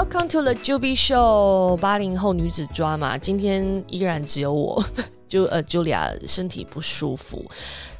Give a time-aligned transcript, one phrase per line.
[0.00, 3.18] Welcome to the Juby Show，八零后女子抓马。
[3.18, 4.80] 今天依然只有我，
[5.28, 7.44] 就呃，Julia 身体不舒服。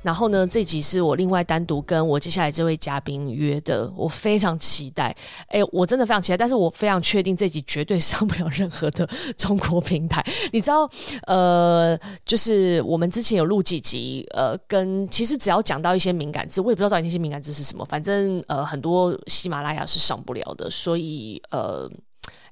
[0.01, 5.15] 然后呢，这集是我另外单独跟我接下来这位嘉宾约的，我非常期待。
[5.49, 10.25] 哎，我真的非常期待，但是我非常确定这集绝对上不了任何的中国平台。
[10.53, 10.89] 你知道，
[11.27, 21.91] 呃，就是我们之前有录几集，呃，跟其实只要讲到一些敏感字，我也不知道到底那些敏感字是什么，反正呃，很多喜马拉雅是上不了的，所以呃。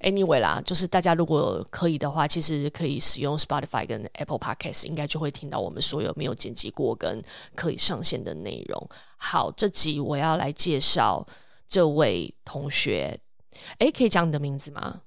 [0.01, 7.23] Anyway 啦，就是大家如果可以的话，其实可以使用 Spotify 跟 Apple Podcast，应该就会听到我们所有没有剪辑过跟
[7.55, 8.89] 可以上线的内容。
[9.17, 11.27] 好，这集我要来介绍
[11.67, 13.19] 这位同学，
[13.79, 15.01] 诶，可以讲你的名字吗？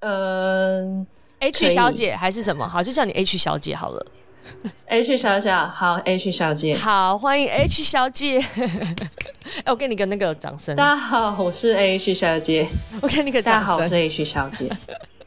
[0.00, 1.06] 嗯、
[1.40, 2.66] 呃、，H 小姐还是什么？
[2.66, 4.06] 好，就叫你 H 小姐好了。
[4.86, 8.40] H 小姐，好，H 小姐，好，欢迎 H 小姐。
[9.64, 10.74] 哎，我给你个那个掌声。
[10.76, 12.68] 大家好，我是 H 小姐。
[13.00, 13.60] 我给你个掌声。
[13.60, 14.70] 大家好，我是 H 小姐。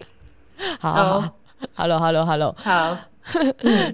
[0.80, 1.34] 好，好，好
[1.76, 2.98] ，Hello，Hello，Hello，好。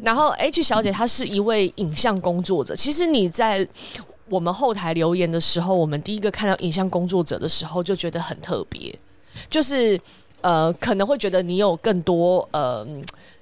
[0.02, 2.76] 然后 H 小姐她是一位影像工作者。
[2.76, 3.68] 其实你在
[4.28, 8.98] 我们后台留言的时候，我们第一个看到影像工作者的时候，就觉得很特别，
[9.50, 10.00] 就是
[10.42, 12.86] 呃，可能会觉得你有更多呃。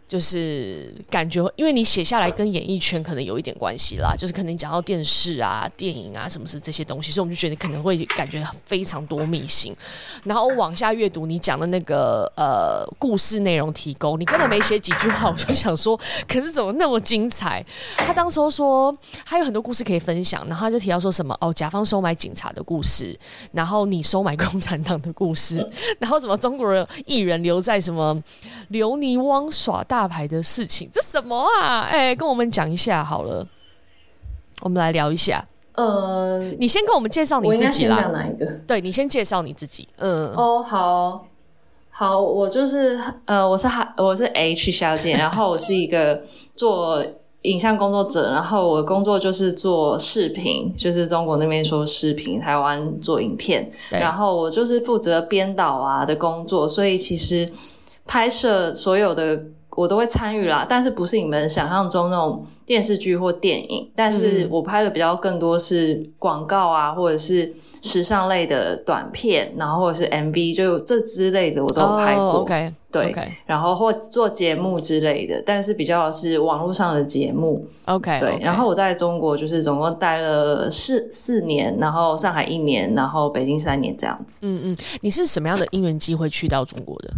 [0.07, 9.75] 就是感觉，因为你写下来跟演艺圈可能有一点关系啦，就是可能你讲到电视啊、电影啊什么是这些东西，所以我们就觉得可能会感觉非常多秘辛。
[10.23, 17.61] 然后往下阅读你讲的那个呃故事内容提供，你根本没写几句话，我就想说，可是怎么那么精彩？
[17.97, 23.13] 他当时说他有很多故事可以分享，然后他就提到说什么哦，甲方收买警察的故事，
[23.51, 25.57] 然后你收买共产党的故事，
[25.99, 28.17] 然后什么中国人艺人留在什么
[28.69, 29.96] 留尼汪耍大。
[29.97, 31.81] 大牌的事情，这什么啊？
[31.81, 33.43] 哎、欸，跟我们讲一下好了。
[34.61, 35.43] 我们来聊一下。
[35.73, 38.11] 呃，你先跟我们介绍你自己啦。
[38.13, 38.45] 哪一个？
[38.67, 39.87] 对，你先介绍你自己。
[39.95, 41.25] 嗯，哦，好，
[41.89, 46.21] 好，我就是呃，我是哈，我是 H 小姐， 然后我是一个
[46.55, 47.03] 做
[47.41, 57.51] 影像工作者，然后我的工作就是做视频，就是中国那边说视频，台湾做影片，然后我就是负责编导啊的工作，所以其实
[58.05, 59.43] 拍摄所有的。
[59.77, 72.23] 我都会参与啦，但是不是你们想象中那种电视剧或电影，但是我拍的比较更多是广告啊，或者是时尚类的短片，然后或者是 MV，就这之类的我都有拍过。
[72.23, 73.27] Oh, OK，对，okay.
[73.45, 77.63] 然后或做节目之类的，但是比较是网络上的节目。
[77.85, 78.31] OK，对。
[78.31, 78.41] Okay.
[78.41, 84.39] 然后我在中国就是总共待了四四年，然后上海一年，然后北京三年这样子。
[84.41, 87.13] 嗯嗯，你是什么样的因缘机会去到中国的？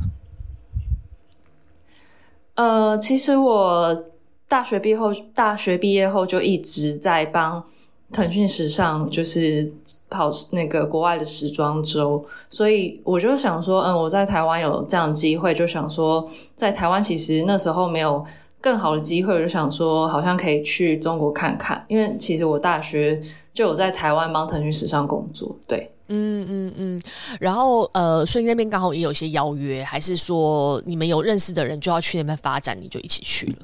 [2.59, 4.03] 呃，其实我
[4.45, 7.63] 大学毕业后，大学毕业后就一直在帮
[8.11, 9.71] 腾讯时尚，就是
[10.09, 18.25] 跑那个国外的时装周，所以我就想说，嗯，我在台湾有这样的机会，就想说，在台湾其实那时候没有
[18.59, 23.21] 更好的机会，我就想说，好像可以去中国看看，因为其实我大学
[23.53, 25.89] 就有在台湾帮腾讯时尚工作，对。
[26.09, 27.01] 嗯嗯嗯，
[27.39, 33.57] 然后呃，所以那边刚好也有一些邀约，还是说你们有认识的人就要去那边发展，你就一起去了？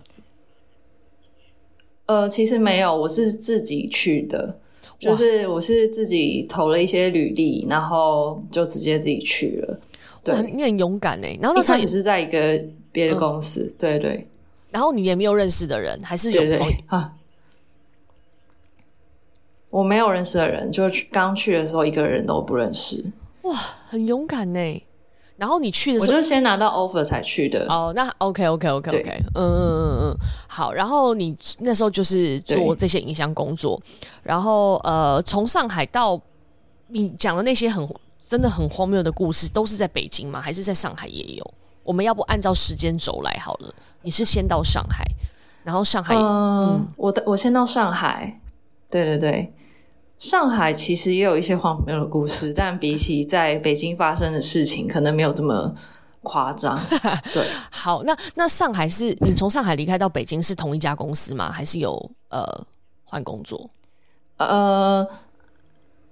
[2.05, 4.59] 呃，其实没有，我是自己去的，
[4.99, 9.79] 就是我是自己投了一些履历，然后就直接自己去了。
[10.23, 11.35] 对，你很勇敢哎。
[11.41, 14.27] 然后那时候也是在一个别的公司，嗯、对对。
[14.69, 17.11] 然后你也没有认识的人，还是有朋友对对啊？
[19.75, 23.03] 我没有认识的人，就去刚去的时候一个人都不认识。
[23.41, 23.53] 哇，
[23.89, 24.83] 很勇敢呢。
[25.35, 27.65] 然后你去的时候，我就先拿到 offer 才去的。
[27.67, 30.71] 哦，那 OK OK OK OK，嗯嗯嗯嗯，好。
[30.71, 33.77] 然后你那时候就是做这些影像工作，
[34.23, 36.17] 然后呃，从上海到
[36.87, 37.85] 你讲的那些很
[38.21, 40.39] 真的很荒谬的故事，都是在北京吗？
[40.39, 41.53] 还是在上海也有？
[41.83, 43.75] 我们要不按照时间轴来好了？
[44.03, 45.03] 你是先到上海，
[45.65, 48.39] 然后上海，呃、嗯，我的我先到上海，
[48.89, 49.51] 对对对。
[50.17, 55.75] 上海其实也有一些荒谬的故事，但比起在北京发生的事情，可能没有这么
[56.23, 56.79] 夸张。
[57.33, 61.51] 对，好，那那上海是你从上海离开到北京是同一家公司吗？
[61.51, 62.43] 还是有呃
[63.03, 63.69] 换工作？
[64.37, 65.05] 呃，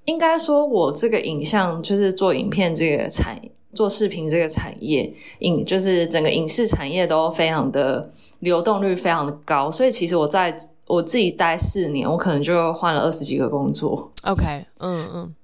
[0.06, 8.11] 应该说我这个影像就是做影片这个产业，做视频这个产业，影就是整个影视产业都非常的
[8.44, 10.56] 流动率非常的高，所以其实我在。
[10.86, 14.12] 我自己待四年，我可能就换了二十几个工作。
[14.24, 14.44] OK，
[14.80, 15.36] 嗯嗯，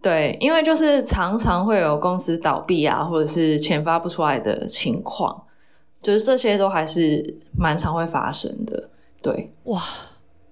[0.00, 5.44] 对，因为就是常常会有公司倒闭啊，或者是钱发不出来的情况，
[6.00, 8.88] 就是这些都还是蛮常会发生的。
[9.20, 9.80] 对，哇，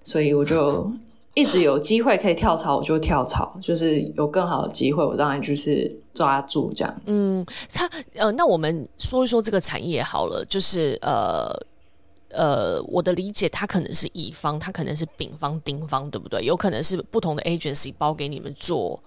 [0.03, 0.89] 所以我就
[1.35, 7.17] 一直有机会可以跳槽，我就跳槽，就是有更好的机会，我当然就是抓住这样子。
[7.17, 11.51] 嗯，他呃，那我们说一说这个产业好了，就是呃
[12.29, 16.43] 呃，我的理解，它可能是乙方，它可能是丙方、丁方，对不对？
[16.43, 19.01] 有可能是不同的 agency 包给你们做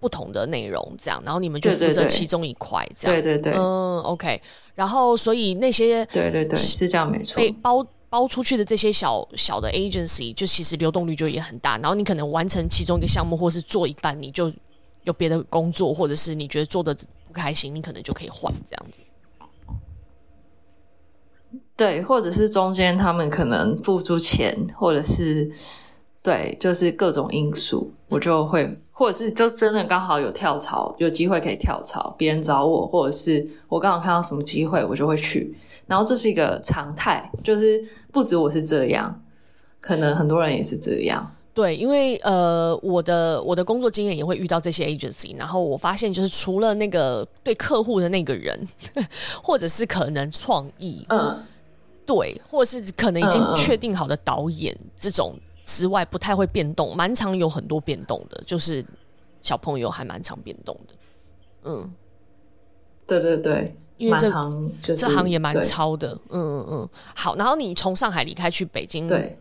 [0.00, 3.20] 不同的内容，这样，然后你们就负责其中一块，这样。
[3.20, 4.40] 对对对，嗯，OK。
[4.74, 7.86] 然后，所以那些对对对是这样没错，被包。
[8.10, 11.78] 包出去的这些小小的 agency，就其实流动率就也很大。
[11.78, 14.52] 然后你可能完成其中一个项目，或是做一半，你就
[15.04, 16.94] 有别的工作，或者是你觉得做的
[17.26, 19.00] 不开心，你可能就可以换这样子。
[21.76, 25.50] 对，或者是中间他们可能付出钱，或者是
[26.22, 35.56] 对，就是各种因素，我就会，或者是就真的刚好有跳槽，有机会可以跳槽，别人找我，或者是我刚好看到什么机会，我就会去。
[35.86, 37.82] 然后这是一个常态，就是
[38.12, 39.22] 不止我是这样，
[39.80, 41.34] 可能很多人也是这样。
[41.54, 48.68] 对，因为呃，我的我的工作经验也会遇到这些 agency，然后我发现就是除了那个对客户的那个人，
[49.42, 51.42] 或者是可能创意，嗯，
[52.04, 58.84] 对，或者是可能已经确定好的导演这种之外，不太会变动，蛮常有很多变动的，就是
[59.42, 60.94] 小朋友还蛮常变动的。
[61.64, 61.92] 嗯，
[63.06, 63.76] 对对对。
[63.96, 66.88] 因为这行、就是、这行也蛮超的，嗯嗯嗯。
[67.14, 69.38] 好，然后你从上海离开去北京，对，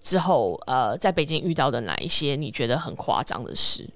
[0.00, 3.86] 之后呃，在北京遇到的哪一些你觉得很夸张的事？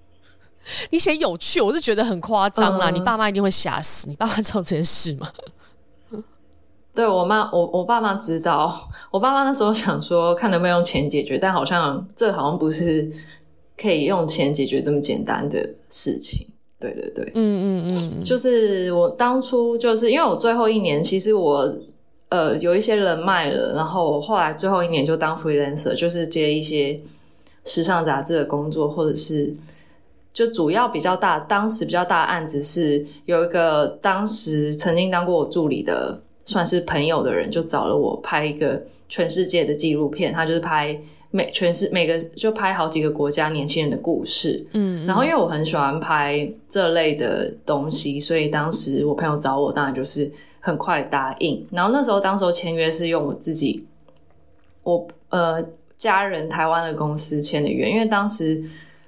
[0.93, 2.91] 你写有趣，我是觉得很夸张啦。
[2.91, 4.07] 嗯、你爸妈一定会吓死。
[4.11, 5.33] 你爸妈知道这件事吗？
[7.01, 8.71] 对我妈，我我爸妈知道。
[9.11, 13.11] 我爸妈那时候想说，看能不能用钱解决，但好像这好像不是
[13.81, 16.47] 可以用钱解决这么简单的事情。
[16.79, 21.75] 对对对，嗯嗯嗯，就是我当初就是因为我最后一年，其实我
[22.29, 27.01] 呃有一些人脉了，然后我后来最后一年就当 freelancer，就是接一些
[27.65, 29.55] 时尚杂志的工作，或者是
[30.35, 36.21] 就主要比较大，当时比较大的案子是有一个当时曾经当过我助理的
[36.51, 41.01] 算是朋友的人，就找了我拍一个全世界的纪录片，他就是拍。
[41.33, 51.65] 每全是每个就拍好几个国家年轻人的故事，嗯，然后因为我很喜欢拍这类的东西，所以当时我朋友找我，当然就是很快答应。
[51.71, 53.87] 然后那时候当时候签约是用我自己，
[54.83, 55.65] 我呃
[55.97, 58.65] 家人台湾的公司签的约，因为当时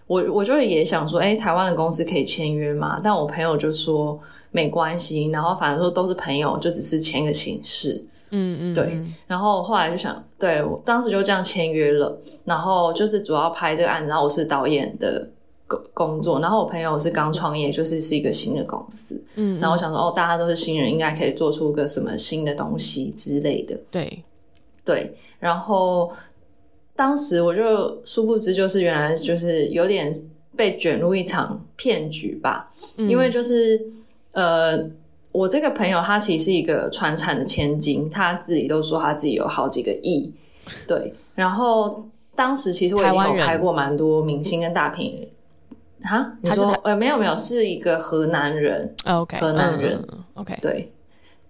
[0.07, 2.99] 我我就也想说，哎，台湾的公司可以签约吗？
[3.03, 4.19] 但我朋友就说
[4.51, 8.05] 没关系，然后反正说都是朋友，就只是签个形式。
[8.35, 15.29] 嗯嗯，对，然后后来就想，对，我当时就这样签约了，然后就是主要拍这个案子，然后我是导演的
[15.67, 24.25] 工工作，然后我朋友是刚创业，就是是一个新的公司，嗯，然后我想说，哦，大家都是新人，应该可以做出个什么新的东西之类的，对，
[24.83, 26.11] 对，然后
[27.03, 30.15] 当时我就殊不知，就是原来就是有点
[30.55, 33.81] 被卷入一场骗局吧，嗯，因为就是
[34.35, 34.89] 呃。
[35.33, 40.31] 我这个朋友，他其实是一个传产的千金，他自己都说他自己有好几个亿，
[40.87, 41.15] 对。
[41.35, 45.27] 然后当时其实我已经有拍过蛮多明星跟大品，
[46.03, 48.95] 哈，你说呃没有没有，是一个河南人
[49.41, 49.99] 河南人
[50.35, 50.93] ，OK，对，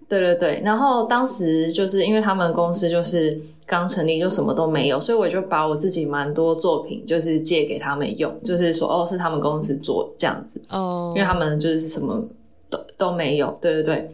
[0.08, 0.62] 对对对。
[0.64, 3.36] 然后当时就是因为他们公司就是
[3.72, 11.16] 刚成立，就什么都没有，所以我就把我自己蛮多作品就是借给他们用，就是说哦是他们公司做这样子哦，oh.
[11.16, 12.22] 因为他们就是什么。
[12.72, 14.10] 都都没有，对对对。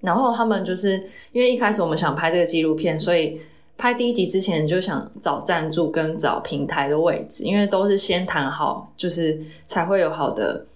[0.00, 3.40] 然后他们就是因为一开始我们想拍这个纪录片，所以
[3.76, 10.66] 拍第一集之前就想找赞助跟找平台的位置，因为都是先谈好，就是才会有好的，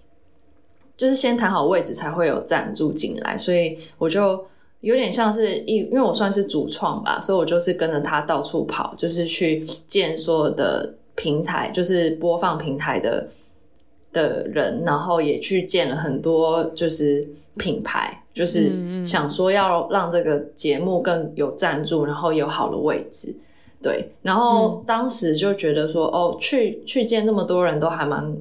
[0.97, 3.37] 就是先谈好位置才会有赞助进来。
[3.37, 4.47] 所以我就
[4.83, 13.27] 有点像是一，因为我算是主创吧，所以我就是跟着他到处跑，就是去见所有的平台，就是播放平台的。
[14.15, 23.35] 的人，然后也去见了很多，就是品牌，就是想说要让这个节目更有赞助，然后有好的位置，
[23.83, 24.13] 对。
[24.21, 28.37] 然后当时就觉得说，哦，去去见那么多人都还蛮，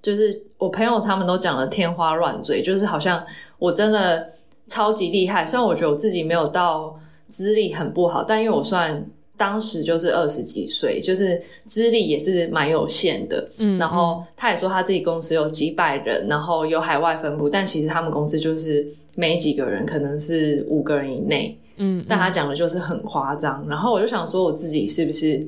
[0.00, 3.24] 就是我朋友他们都讲的天花乱坠，就是好像
[3.58, 4.34] 我真的
[4.72, 5.44] 超级厉害。
[5.44, 6.98] 虽然我觉得我自己没有到
[7.28, 9.04] 资历很不好，但因为我算。
[9.34, 13.44] 当时就是二十几岁，就是资历也是蛮有限的。
[13.56, 18.86] 嗯，然后他也说他自己公司有几百人，然后有海外分部，但其实他们公司就是
[19.16, 21.58] 没几个人，可能是五个人以内。
[21.78, 23.66] 嗯，但他讲的就是很夸张。
[23.68, 25.44] 然后我就想说，我自己是不是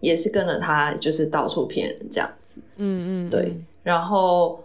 [0.00, 2.62] 也是跟着他，就是到处骗人这样子？
[2.76, 3.60] 嗯嗯，对。
[3.82, 4.58] 然后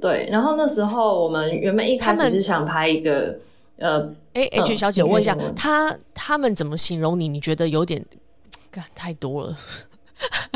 [0.00, 3.38] 对，然后那时候我们原本一开始是想拍一个。
[3.78, 7.28] 呃，哎，H 小姐，我问一下，他他们怎么形容你？
[7.28, 8.02] 你觉得有点
[8.70, 9.54] 干太多了。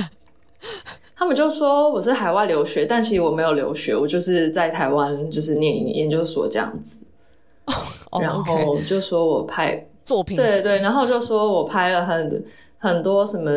[1.15, 7.03] 他们就说我是海外留学，但其实我没有留学，我就是在台湾就是念研究所这样子。
[8.09, 12.43] Oh, 然后就说我拍作品，对对对，然后就说我拍了很
[12.79, 13.53] 很多什么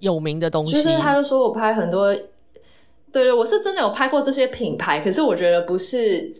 [0.00, 2.14] 有名的东西，就是他就说我拍很多，
[3.12, 6.32] 对对，我是真的有拍过这些品牌，可是我觉得不是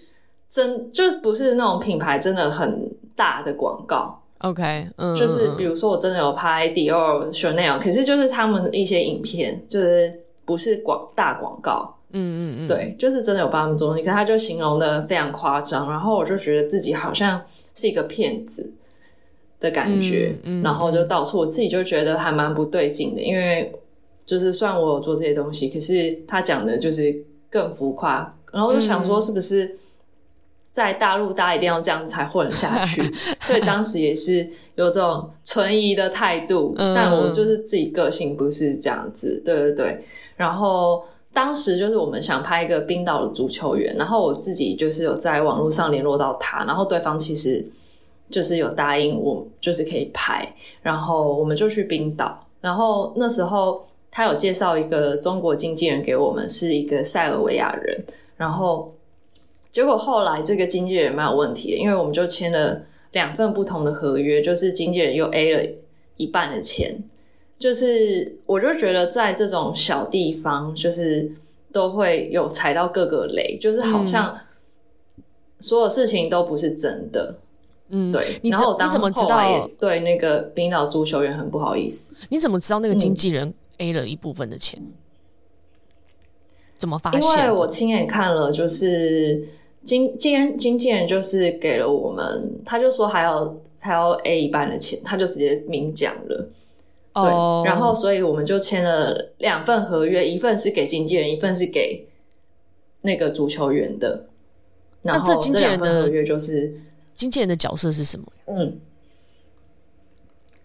[0.49, 4.21] 真，就不是那种品牌真的很大的广告。
[4.39, 10.13] OK，嗯，就是比如说我真的有拍 Dior、Chanel，可是就是他们一些影片，就是
[10.45, 17.41] 不是广大广告，嗯嗯嗯，对，就是真的有帮他们做东西，可他就形容的非常夸张，然后我就觉得自己好像
[17.75, 18.73] 是一个骗子
[19.61, 23.73] 的感觉，嗯嗯、然后就到处我自己就觉得还蛮不对劲的，因为
[24.25, 29.79] 就是虽然我有做这些东西，可是他讲的就是更浮夸，然后我就想说是不是、嗯。
[30.73, 33.03] 在大陆，大家一定要这样才混下去，
[33.43, 36.75] 所以当时也是有这种存疑的态度。
[36.79, 40.05] 嗯、但我就是自己个性不是这样子，对对对。
[40.35, 47.63] 然后当时就是我们想拍一个冰岛的足球员，然后我自己就是有在网络上联络到他，然后对方其实
[48.31, 50.57] 就是有答应我，就是可以拍。
[50.81, 58.05] 然后我们就去冰岛，然后那时候他有介绍一个中国经纪人给我们，是一个塞尔维亚人，
[58.37, 58.95] 然后。
[59.73, 65.63] 结果后来这个经纪人蛮有问题的，因为我们就签了两份不同的合约，就是经纪人又 A 了
[66.19, 67.03] 一半的钱，
[67.59, 71.33] 就是我就觉得在这种小地方，就是
[71.73, 74.39] 都会有踩到各个雷，就是好像
[75.59, 77.37] 所有事情都不是真的，
[77.89, 78.23] 嗯，对。
[78.51, 82.15] 然后我当时后来也对那个冰岛足球员很不好意思。
[82.29, 84.81] 你怎么知道那个经纪人 A 了一部分的钱？
[84.81, 84.93] 嗯、
[86.79, 87.21] 怎么发现？
[87.21, 89.49] 因为我亲眼看了，就是。
[89.85, 96.49] 经经人经纪人就是给了我们，他就说还要还要 A 一半的钱，他就直接明讲了。
[97.15, 97.67] 对，oh.
[97.67, 102.07] 然后所以我们就签了两份合约，一份是给经纪人，一份是给
[103.01, 104.27] 那个足球员的。
[105.03, 106.73] 然后这经纪人的合约就是
[107.17, 108.27] 经纪人的角色是什么？
[108.47, 108.79] 嗯，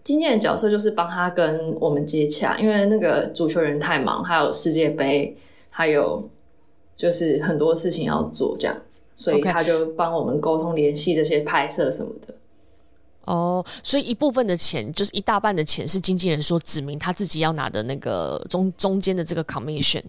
[0.02, 5.36] 经纪人角色就是帮他跟我们接洽，因为那个足球人太忙，还有世界杯，
[5.70, 6.28] 还有。
[6.98, 12.34] 就是很多事情要做这样子，所以他就帮我们沟通联系这些拍摄什么的。
[13.26, 20.02] 哦，所以一部分的钱就是一大半的钱是经纪人说指明他自己要拿的那个中中间的这个 commission，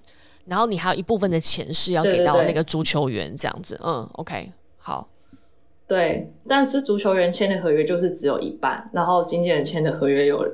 [0.46, 3.76] 然后你还有一部分的钱是要给到那个足球员这样子。
[3.76, 5.08] 对对对，嗯，OK，好，
[5.90, 10.48] 对，但是足球员签的合约就是只有一半，然后经纪人签的合约有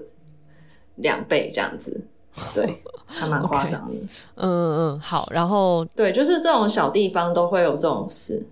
[0.95, 2.07] 两倍这样子。
[2.53, 3.93] 对， 还蛮夸张的。
[3.95, 4.09] Okay.
[4.35, 5.27] 嗯嗯，好。
[5.31, 8.47] 然后，对，就是这种小地方都会有这种事。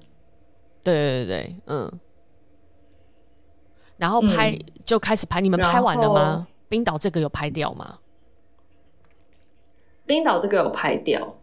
[0.84, 2.00] 对对对，嗯。
[3.96, 6.48] 然后拍、嗯、就开始拍，你们拍完了吗？
[6.68, 8.00] 冰岛这个有拍掉吗？
[10.06, 11.38] 冰岛这个有拍掉。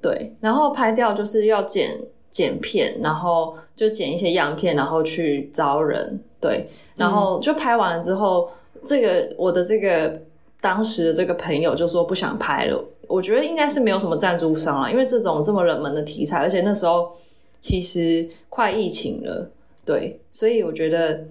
[0.00, 1.98] 对，然后拍掉就是要剪
[2.34, 6.20] 剪片，然后就剪一些样片，然后去招人。
[6.38, 10.20] 对，然后就拍完了之后，嗯、这个我的这个。
[10.60, 17.14] 当时的这个朋友就说不想拍了，我觉得应该是没有什么赞助商了，因为这种这么冷门的题材，而且那时候
[17.60, 19.50] 其实快疫情了，
[19.84, 21.22] 对，所以我觉得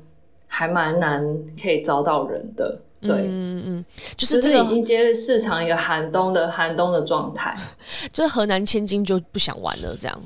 [0.46, 1.26] 还蛮难
[1.60, 7.58] 可以招到人的，对，嗯嗯，就是这个已经接入市场一个寒冬的寒冬的状态，
[8.12, 10.22] 就是河南千金就不想玩了这样，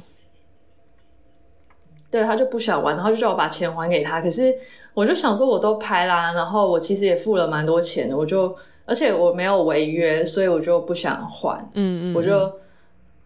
[2.09, 4.55] 对，他就不想玩，然后就叫我把钱还给他，可是
[4.93, 8.55] 我就想说我都拍啦，然后我其实也付了蛮多钱的，我就。
[8.89, 11.59] 而且我没有违约，所以我就不想还。
[11.73, 12.53] 嗯，嗯嗯，我就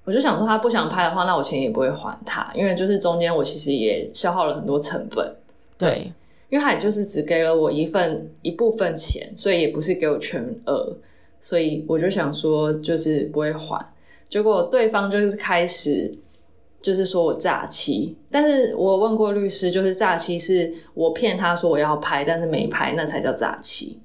[0.05, 5.35] 我就想说，他不想拍的话，那我钱也不会还他，因为就是中间我其实也消耗了很多成本。
[5.77, 6.13] 对，对，
[6.49, 10.91] 因为他也就是只给了我一份一部分钱，所以也不是给我全额，
[11.39, 13.85] 所以我就想说，就是不会还。
[14.27, 16.11] 结果对方就是开始
[16.81, 23.99] 就是说我诈欺，但是我问过律师，就是诈欺是我骗他说我要拍，但是没拍，那才叫诈欺。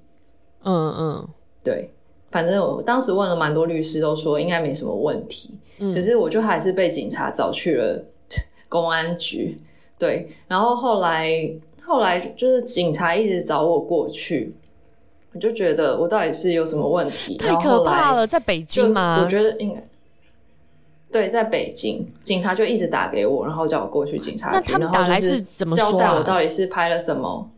[0.62, 1.28] 嗯嗯。
[1.62, 1.90] 对，
[2.30, 5.58] 反正我当时问了蛮多律师，都说应该没什么问题。
[5.78, 8.04] 嗯，可是我就还是被警察找去了
[8.68, 9.58] 公安局。
[9.98, 11.30] 对，然后后来
[11.82, 14.54] 后来就是警察一直找我过去，
[15.32, 17.36] 我就觉得我到底是有什么问题？
[17.36, 19.22] 太可怕了，在北京吗？
[19.24, 19.82] 我觉得应该
[21.16, 24.54] 对，在北京，警察就一直打给我，然后叫我过去警察局。
[24.54, 25.90] 那他们打来是怎么说啊？
[25.90, 27.50] 交代我到底是拍了什么？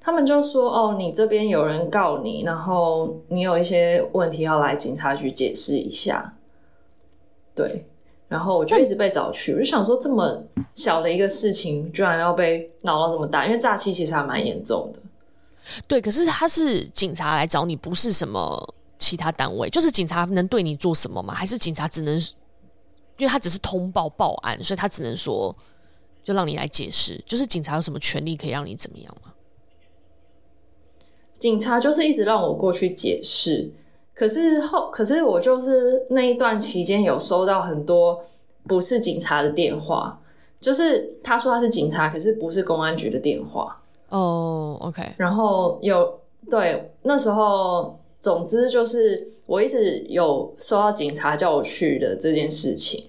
[0.00, 6.34] 他们就说：“哦，你这边有人告你，然后你有一些问题要来警察局解释一下。”
[7.54, 7.84] 对，
[8.28, 10.42] 然后我就一直被找去，我就想说，这么
[10.72, 15.00] 小的一个事情，居然要被闹到这么大，因为诈欺其实还蛮严重的。
[15.86, 21.34] 对，可是他是警察来找你，不是什么其他单位，就是警察能对你做什么吗？
[21.34, 22.20] 还是警察只能，
[23.16, 25.54] 因为他只是通报报案，所以他只能说，
[26.22, 29.32] 就让你来解释，就是警察有什么权利可以让你怎么样吗？
[31.36, 33.70] 警察就是一直让我过去解释，
[34.14, 38.24] 可是后，可是我就是那一段期间有收到很多
[38.66, 40.18] 不是警察的电话，
[40.60, 43.80] 就是他说他是警察，可是不是公安局的电话。
[44.08, 45.02] 哦、oh，OK。
[45.18, 53.04] 然后有对那时候，总之就是我一直有收到警察叫我去的这件事情，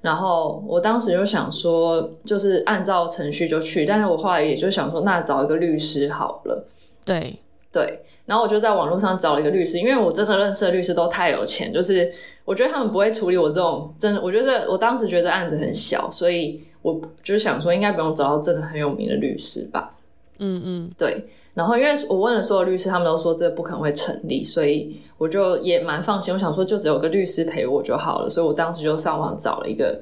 [0.00, 6.64] 然后我当时就想说，就是按照程序就去，但是我后来也就想说，那找一个律师好了。
[7.04, 7.38] 对
[7.72, 12.12] 对，然后我就在网络上找了一个律师，因为我真的认识的律师都太有钱，就是
[12.44, 19.96] 我觉得他们不会处理我这种真的，我觉得我当时觉得案子很小，所以我就是想说，应该不用找到真的很有名的律师吧。
[20.40, 21.24] 嗯嗯，对。
[21.54, 26.32] 然后因为我问了所有律师，他们都说这不可能会成立，所以我就也蛮放心。
[26.34, 28.28] 我想说，就只有个律师陪我就好了。
[28.30, 30.00] 所以我当时就上网找了一个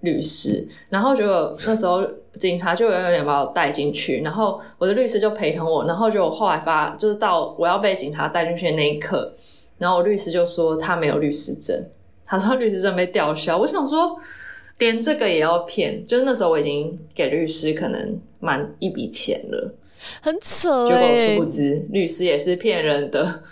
[0.00, 5.84] 律师，然后结果那时候警察就有点把我带进去，然后我的律师就陪同我。
[5.84, 9.32] 然后就后来发，就是到我要被警察带进去的那一刻，
[9.78, 11.84] 然后我律师就说他没有律师证，
[12.24, 13.58] 他说律师证被吊销。
[13.58, 14.16] 我想说，
[14.78, 16.06] 连这个也要骗？
[16.06, 19.74] 就是那时候我已经给律师可能蛮一笔钱了，
[20.20, 20.90] 很扯欸。
[20.90, 23.42] 结果殊不知律师也是骗人的。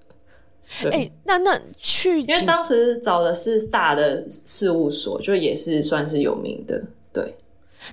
[0.84, 6.80] 哎，欸，那那去，因为当时找的是大的事务所，就也是算是有名的。
[7.14, 7.34] 对，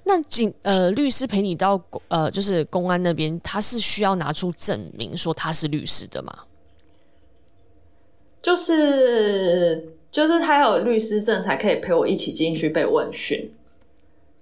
[0.04, 6.40] 那警呃律师陪你到呃就是公安那边，他是需要拿出证明说他是律师的吗？
[8.42, 9.95] 就是。
[10.16, 13.52] 就是他有律师证才可以陪我一起进去被问讯，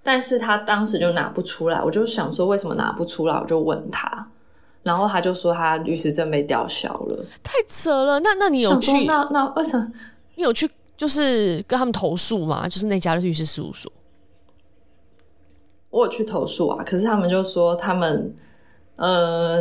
[0.04, 4.30] 但是他当时就拿不出来，我就想说为什么拿不出来，我就问他，
[4.84, 8.20] 然后他就说他律师证被吊销了，太扯了。
[8.20, 9.04] 那那你有去？
[9.04, 9.92] 那那为什么？
[10.36, 12.68] 你有去就是跟他们投诉吗？
[12.68, 13.90] 就是那家律师事务所，
[15.90, 18.32] 我有去投诉啊，可是他们就说他们，
[18.94, 19.60] 呃，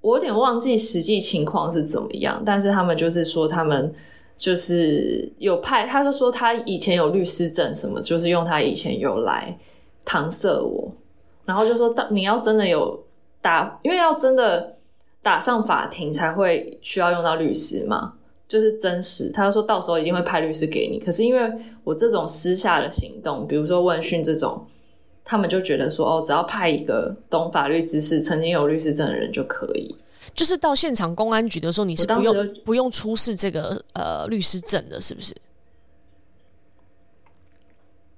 [0.00, 3.94] 我有点忘记实际情况是怎么样，但是他们就是说他们。
[4.40, 9.54] 就是有派，他就说他以前有律师证什么，就是用他以前有来
[10.06, 10.90] 搪塞我，
[11.44, 13.04] 然后就说到你要真的有
[13.42, 14.78] 打，因为要真的
[15.22, 18.14] 打上法庭才会需要用到律师嘛，
[18.48, 19.30] 就是真实。
[19.30, 21.52] 他就说到时候一定会派律师给你，可是因为
[21.84, 24.66] 我这种私下的行动，比如说问讯这种，
[25.22, 29.94] 他们就觉得说哦，只要派一个懂法律知识、曾经有律师证的人就可以。
[30.34, 35.34] 就是到现场公安局的时候，你是不用不用出示这个呃律师证的，是不是？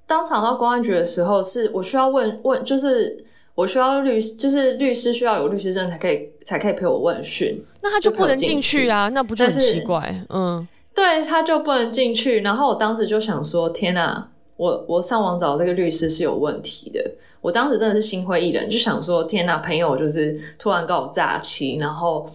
[0.06, 7.64] 当场到公安局的时候，是我需要问问，就是我需要律，就是律师需要有律师证才可以才可以陪我问讯。
[7.80, 9.08] 那他就不能进去啊？
[9.08, 10.22] 那不就很奇怪？
[10.28, 12.40] 嗯，对，他就不能进去。
[12.40, 17.10] 然后我当时就想说：天哪，我我上网找这个律师是有问题的。
[17.42, 22.30] 我当时真的是心灰意冷，就想说：天哪，朋友就是突然告我诈欺，然后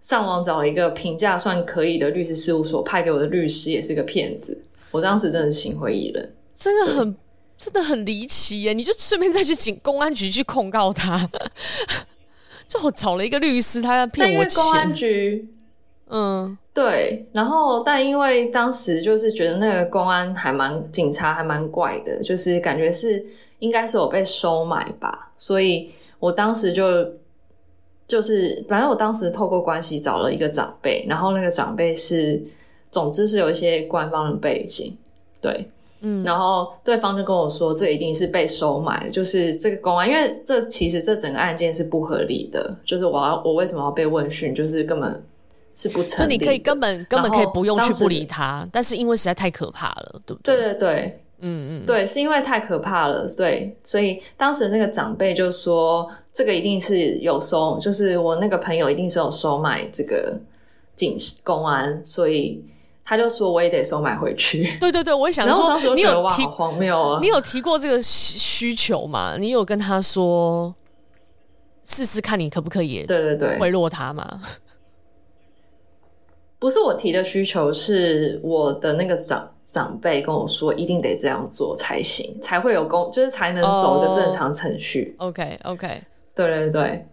[0.00, 4.64] 上网找了一个评价算可以的律师事务所，派给我的律师也是个骗子。
[4.92, 7.16] 我当时真的是心灰意冷，真的很
[7.58, 8.72] 真的很离奇耶！
[8.72, 11.28] 你就顺便再去警公安局去控告他，
[12.68, 14.62] 就我找了一个律师，他要骗我钱。
[14.62, 15.48] 公安局，
[16.08, 17.26] 嗯，对。
[17.32, 23.26] 然后，但因为当时就是觉得那个公安还蛮警察还蛮怪的，就是感觉是。
[23.60, 27.06] 应该是我被收买吧，所以我当时就
[28.08, 32.42] 就是，反正我当时透过关系找了一个长辈，然后那个长辈是，
[32.90, 34.96] 总之是有一些官方的背景，
[35.40, 35.70] 对，
[36.00, 45.22] 嗯，然后对方就跟我说，这一定是被收买，就是这个公安，因为这其实这整个案件是不合理的，就是我要我为什么要被问讯，就是根本
[45.74, 50.56] 是不成立，就你可以根本根本可以不用去不理他，但是因为实在太可怕了，对不对？
[50.56, 51.20] 对对对。
[51.40, 60.38] 嗯嗯，对，是因为太可怕了，对，所以当时那个长辈就说，这个一定是有收，就是我那个朋友一定是有收买这个
[60.94, 62.64] 警公安，所以
[63.04, 64.70] 他就说我也得收买回去。
[64.78, 67.18] 对对对，我也想说，你有提荒谬啊？
[67.20, 69.36] 你有提过这个需求吗？
[69.38, 70.74] 你有跟他说
[71.84, 73.04] 试试看你可不可以？
[73.06, 74.40] 对对对，贿赂他吗？
[76.60, 85.14] 不是我提的需求，是我的那个长长辈跟我说，一定得这样做才行，才会有工，就是才能走一个正常程序。
[85.18, 86.02] Oh, OK OK，
[86.34, 87.06] 对对对。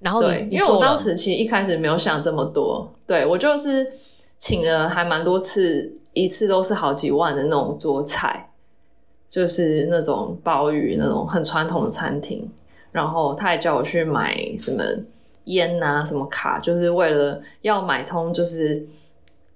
[0.00, 3.90] 然后对，因为我当时其实一开始没有想这么多，对，我就是
[4.36, 8.50] 请了还蛮多次，一次都是好几万的那种桌菜，
[9.30, 12.46] 就是那种鲍鱼那种很传统的餐厅。
[12.92, 14.82] 然后他也叫我去买什么
[15.44, 18.86] 烟啊，什么卡，就是为了要买通，就是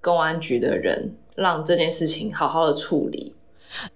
[0.01, 3.35] 公安局的人，让这件事情好好的处理。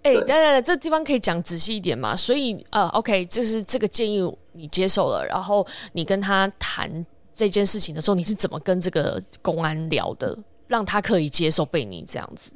[0.03, 2.15] 哎、欸，等等，这地方可以讲仔细一点嘛？
[2.15, 12.53] 所以呃，OK，就是这个建议你接受了，然后你跟他谈这件事情的时候，你是怎么跟这个公安聊的，让他可以接受被你这样子？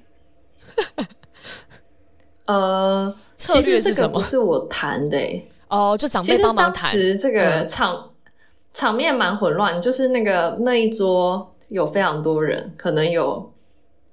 [2.48, 4.14] 呃，策略是什么？
[4.14, 6.90] 不是我谈的、欸，哦，就长辈帮忙谈。
[6.90, 8.32] 其实当时这个场、嗯、
[8.74, 13.54] 场面蛮混乱，就是那个那一桌有非常多人，可能有。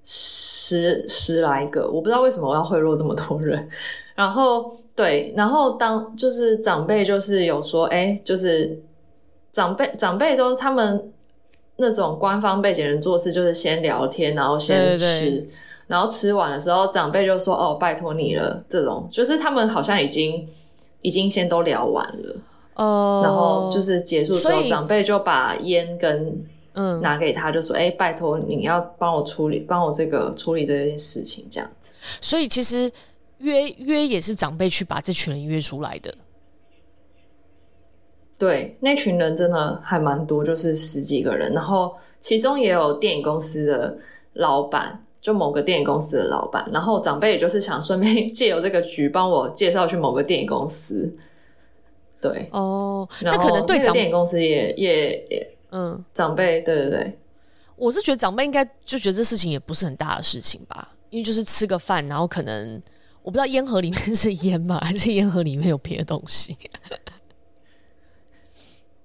[0.09, 3.69] 十十来个，我不知道为什么我要贿赂这么多人。
[4.15, 8.81] 然后对，然后当就是长辈就是有说，哎、欸，就是
[9.51, 11.13] 长辈长辈都他们
[11.79, 15.49] 那种官方背景人做事，就是先聊天，然后先吃，对对对，
[15.89, 18.65] 然后吃完的时候，长辈就说，哦，拜托你了。
[18.69, 20.49] 这种就是他们好像已经
[21.03, 22.37] 已经先都聊完了，
[22.77, 26.47] 哦，然后就是结束之后，长辈就把烟跟。
[26.77, 32.93] 嗯，拿给他就说：“哎、欸，拜托你要帮我处理，帮我这个处理这件事情，这样子。”所以其实
[33.39, 36.15] 约约也是长辈去把这群人约出来的。
[38.39, 43.99] 对，那群人真的还蛮多，就是十几个人，然后其中也有电影公司的
[44.35, 46.69] 老板，就某个电影公司的老板。
[46.71, 51.17] 然后长辈也就是想顺便 借由这个局帮我介绍去某个电影公司。
[52.21, 55.56] 对哦，那可能对长电影公司也也也。
[55.71, 57.19] 嗯，长辈，对对对，
[57.77, 62.81] 我是觉得长辈应该就觉得这事情也不是很大的事情吧，因为就是吃个饭，然后可能
[63.23, 66.57] 我不知道烟盒里面是烟吗，还是烟盒里面有别的东西。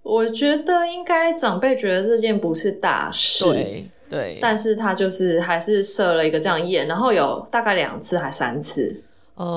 [0.03, 9.03] 我觉得应该长辈觉得这件不是大事，对对，但是他就是还是设了一个这样宴，然后有大概两次还三次。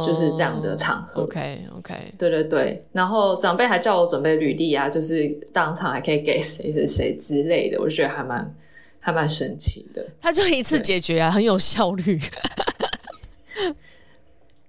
[0.07, 1.23] 就是这样的场合。
[1.23, 2.85] OK OK，对对对。
[2.93, 8.55] 然后长辈还叫我准备履历啊，就是当场还可以给谁谁谁之类的，我就觉得还蛮
[9.01, 10.05] 还蛮神奇的。
[10.21, 12.19] 他就一次解决啊，很有效率。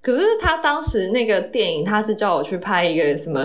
[0.01, 3.43] 可是他当时那个电影，他是叫我去拍一个什么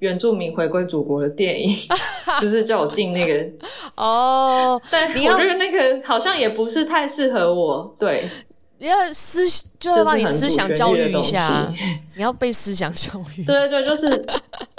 [0.00, 1.74] 原住民回归祖国的电影，
[2.42, 3.46] 就是叫我进那个
[3.94, 4.80] 哦。
[4.90, 7.96] 但我觉得那个好像也不是太适合我。
[7.98, 8.28] 对。
[8.84, 9.48] 你要思，
[9.80, 11.72] 就要把你思想教育一下。
[12.16, 13.44] 你要被思想教育。
[13.44, 14.08] 对对对，就是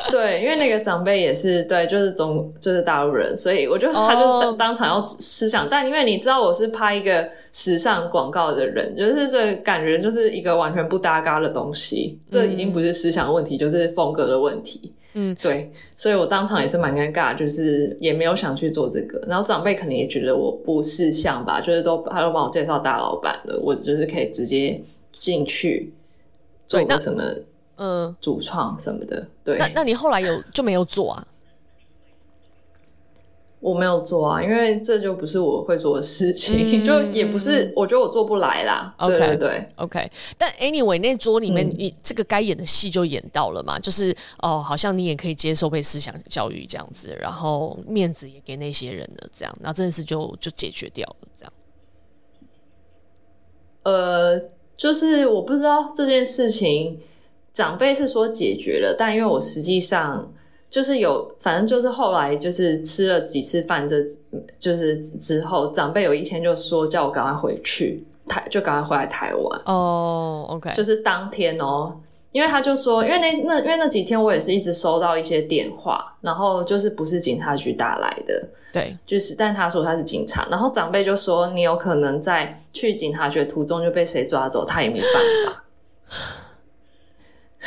[0.09, 5.63] 对，因为那个长辈也是对，就是中就是大陆人，所以我觉得他就当场要思想。
[5.63, 5.71] Oh.
[5.71, 12.19] 但因为你知道我是拍一个时尚广告的人，就是这感觉就是一个完全不搭嘎的东西。
[12.31, 14.93] 这已经不是思想问题，就是风格的问题。
[15.17, 19.17] 嗯，对，所以我当场也是蛮尴尬，就是也没有想去做这个。
[19.27, 24.81] 然后长辈可能也觉得我不识相吧，就是都他都帮我介绍大老板了，我就是可以直接
[25.21, 25.93] 进去
[26.67, 27.23] 做个什么
[27.77, 29.27] 嗯主创什么的。
[29.43, 31.27] 对，那那你后来有就没有做啊？
[33.61, 38.93] 我没有做啊，因为这就不是我会做的事情，嗯、 就也不是，我觉得我做不来啦。
[38.99, 40.11] OK，对对对，OK。
[40.37, 51.53] 但 anyway，那桌里面你、嗯、这个该演的戏就演到了嘛，就是哦，好像你也可以接受被思想教育这样子，然后面子也给那些人了，这样，然后这件事就就解决掉了，这样。
[53.81, 54.39] 呃，
[54.77, 56.99] 就是我不知道这件事情，
[57.53, 60.31] 长辈是说解决了，但因为我实际上。
[60.67, 64.03] 就是有，反正就是后来就是吃了几次饭，这
[64.59, 69.61] 就是之后，长辈有一天就说叫我赶快回去台，就赶快回来台湾。
[69.67, 71.95] 哦、oh，OK，就是当天哦，
[72.35, 85.09] 因为他就说，因为那那因为那几天我也是一直收到一些电话，然后就是不是警察局打来的，对，就是但他说他是警察，然后长辈就说你有可能在去警察局的途中就被谁抓走，他也没办
[85.45, 85.63] 法。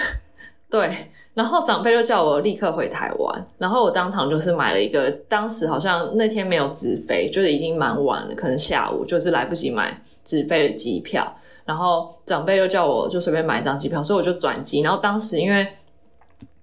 [0.68, 0.90] 对。
[1.32, 11.32] 然后长辈就叫我立刻回台湾，然后我当场就是买了一个，当时好像那天没有直飞，就是已经蛮晚了，可能下午就是来不及买直飞的机票。
[11.68, 14.80] 然后长辈又叫我就随便买一张机票，所以我就转机。
[14.80, 15.68] 然后当时因为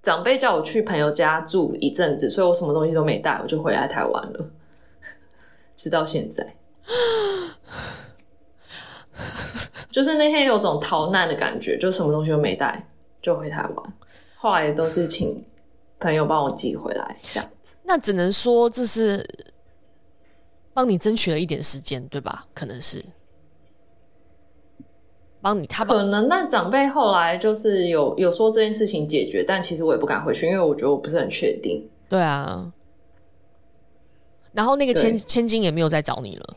[0.01, 4.49] 长辈叫我去朋友家住一阵子，所以我什么东西都没带，我就回来台湾了，
[5.75, 6.55] 直到现在。
[9.91, 12.89] 就是那天有种逃难的感觉，就什么东西都没带，
[13.21, 13.93] 就回台湾。
[14.37, 15.45] 后来都是请
[15.99, 17.75] 朋友帮我寄回来，这样子。
[17.83, 19.23] 那只能说这是
[20.73, 22.43] 帮你争取了一点时间，对吧？
[22.55, 23.05] 可能是
[25.45, 31.87] 帮你他帮，可能那长辈后来就是有有说这件事情解决，但其实我也不敢回去，因为我觉得我不是很确定。
[32.09, 32.73] 对啊。
[34.53, 36.55] 然后那个千千金也没有再找你了。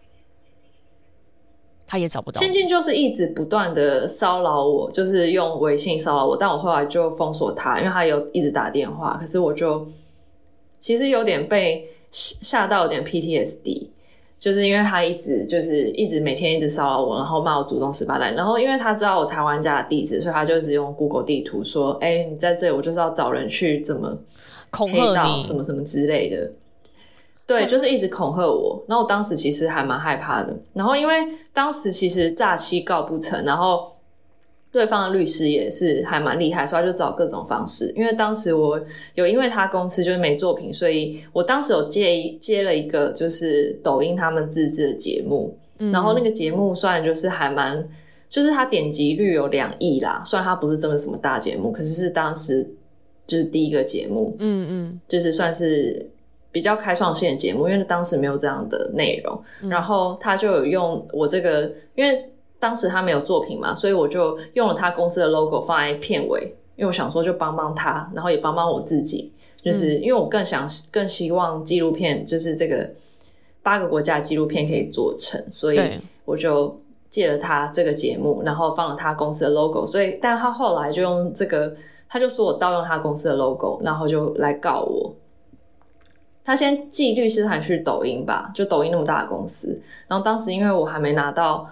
[1.87, 2.41] 他也找不到。
[2.41, 9.87] 千金就是一直不断的骚扰我，就是用微信骚扰我，但我后来就封锁他，因为他有一直打电话，可是我就
[10.81, 13.89] 其实有点被吓到，有点 PTSD。
[14.39, 24.17] 就是因为他一直就是一直每天一直骚扰我，然后骂我祖宗十八代，然后因为他知道我台湾家的地址，所以他就一直用 Google 地图说：“哎、欸，你在这里，我就是要找人去怎么
[24.71, 26.51] 恐吓你，什么什么之类的。”
[27.47, 28.85] 对，就是一直恐吓我。
[28.87, 30.57] 然后我当时其实还蛮害怕的。
[30.73, 31.15] 然后因为
[31.53, 33.98] 当时其实诈欺告不成，然后。
[34.71, 37.91] 对方的律师也是还蛮厉害，所以他就找各种方式。
[37.97, 38.79] 因为当时我
[39.15, 47.83] 有因为他公司就是没作品，所以我当时有接一接了一个就是抖音他们自制的节目，嗯、然后那个节目虽然就是还蛮，
[48.29, 52.63] 就是它点击率有两亿啦，虽然它不是真的什么大节目，可是是当时
[53.27, 56.07] 就是第一个节目，嗯嗯，就是算是
[56.53, 62.31] 比较开创性的节目，因为当时没有这样的内容，嗯、然后他就有用我这个，因为。
[62.61, 72.91] 当时他没有作品嘛，所以我就用了他公司的 logo 放在片尾，因为我想说就帮帮他，然后也帮帮我自己，就是因为我更想更希望纪录片就是这个
[73.63, 75.81] 八个国家纪录片可以做成，所以
[76.25, 81.77] 我就借了他这个节目，然后放了他公司的 logo，所以但他后来就用这个，
[82.09, 85.15] 他就说我盗用他公司的 logo，然后就来告我。
[86.45, 91.71] 他先寄律师函去抖音吧，就抖音那么大的公司，然后当时因为我还没拿到。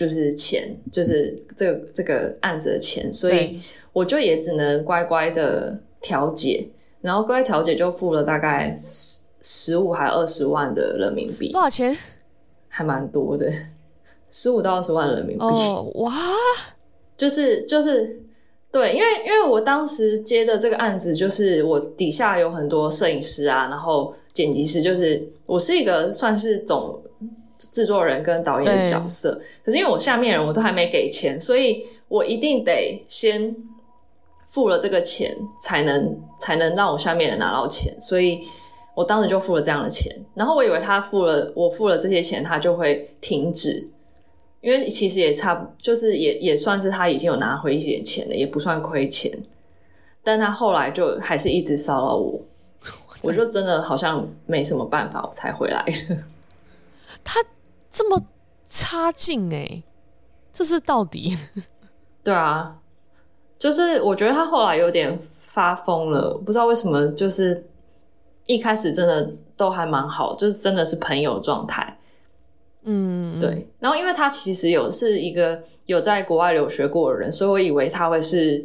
[0.00, 3.60] 就是钱，就是这个这个案子的钱，所以
[3.92, 6.66] 我就也只能乖乖的调解，
[7.02, 11.52] 然后乖乖调解就付了大概十十五还二十万的人民币。
[11.52, 11.94] 多少钱？
[12.66, 13.52] 还蛮多的，
[14.30, 15.44] 十五到二十万人民币。
[15.44, 16.10] 哦，哇！
[17.14, 18.18] 就是就是
[18.72, 26.98] 对，因为因为我当时接的这个案子，就是我底下有很多摄影师啊，然后剪辑师，就是我是一个算是总。
[27.72, 33.54] 制作人跟导演的角色，可是因为我下面人我都还没给钱，所以我一定得先
[34.46, 38.40] 付了这个钱，才能才能让我下面人拿到钱，所以
[38.94, 40.14] 我当时就付了这样的钱。
[40.34, 43.88] 然后我以为他付了，我付了这些钱，他就会停止，
[44.60, 49.30] 因为其实也差，就是也也算是他已经有拿回一点钱了，也不算亏钱。
[50.22, 52.40] 但他后来就还是一直骚扰我，
[53.22, 56.16] 我就真的好像没什么办法，我才回来的。
[57.24, 57.40] 他
[57.90, 58.24] 这么
[58.68, 59.84] 差劲诶、欸，
[60.52, 61.36] 这是到底？
[62.22, 62.78] 对啊，
[63.58, 67.66] 就是我觉得他后来有点发疯了，不知道为什么，就是
[68.46, 71.98] 一开始真的都还蛮好，就是真的是朋友状态。
[72.84, 73.68] 嗯，对。
[73.80, 78.64] 然后因为他其实有是一个有在国外留学过的人，所以我以为他会是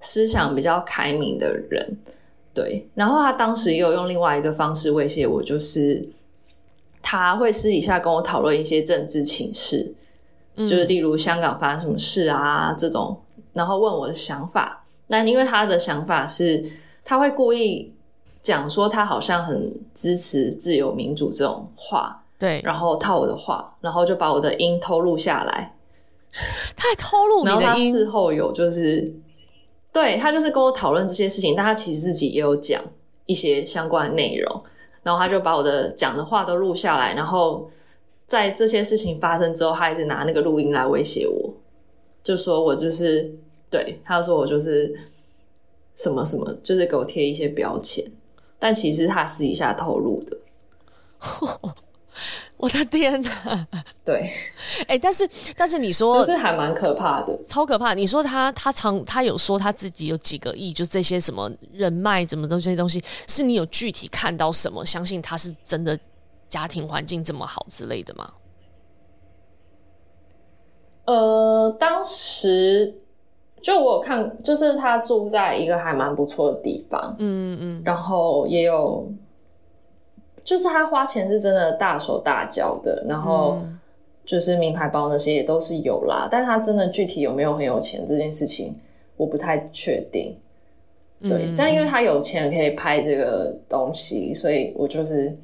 [0.00, 1.96] 思想比较开明的人。
[2.52, 2.88] 对。
[2.94, 6.08] 然后他当时也有用另外一个方式威胁我，就是。
[7.10, 9.94] 他会私底下跟我讨论一些政治情势，
[10.56, 13.18] 嗯、就是例如香港发生什么事啊这种，
[13.54, 14.84] 然后问我的想法。
[15.06, 16.62] 那因为他的想法是，
[17.02, 17.94] 他会故意
[18.42, 25.74] 讲说他好像很支持自由民主这种话，对，然后套我的话，然后就把我的音偷录下来。
[26.76, 27.60] 他还偷录你的音？
[27.62, 29.10] 然后他事后有就是，
[29.90, 32.82] 对，他就是跟我讨论这些事情，但他其实自己也有讲
[33.24, 34.62] 一些相关的内容。
[35.08, 37.70] 然后他就把我的讲的话都录下来，然后
[38.26, 41.54] 在这些事情发生之后，他一直拿那个录音来威胁我，
[42.22, 43.34] 就说我就是
[43.70, 44.94] 对，他说我就是
[45.94, 48.04] 什么什么，就是给我贴一些标签，
[48.58, 50.36] 但其实他私底下透露的。
[52.58, 53.66] 我的天哪！
[54.04, 54.32] 对，
[54.88, 57.94] 哎、欸，但是但是你说，就是还蛮可怕的，超可怕。
[57.94, 64.84] 你说他他常他有说他自己有几个亿，就这些什么人脉，什么东西这些东西，是你有具体看到什么？
[64.84, 65.96] 相信他是真的
[66.50, 68.32] 家庭环境这么好之类的吗？
[71.04, 72.92] 呃，当时
[73.62, 79.08] 就我有看，就是他住在一个还蛮不错的地方，嗯嗯，然后也有。
[80.48, 83.58] 就是他花钱是真的大手大脚的，然后
[84.24, 88.74] 就是名牌包那些也都是有啦，嗯、但他真的具体有没有很有钱这件事情，
[89.18, 90.34] 我不太确定。
[91.20, 95.36] 对，嗯、但因为他有钱可以拍这个东西，所以我就是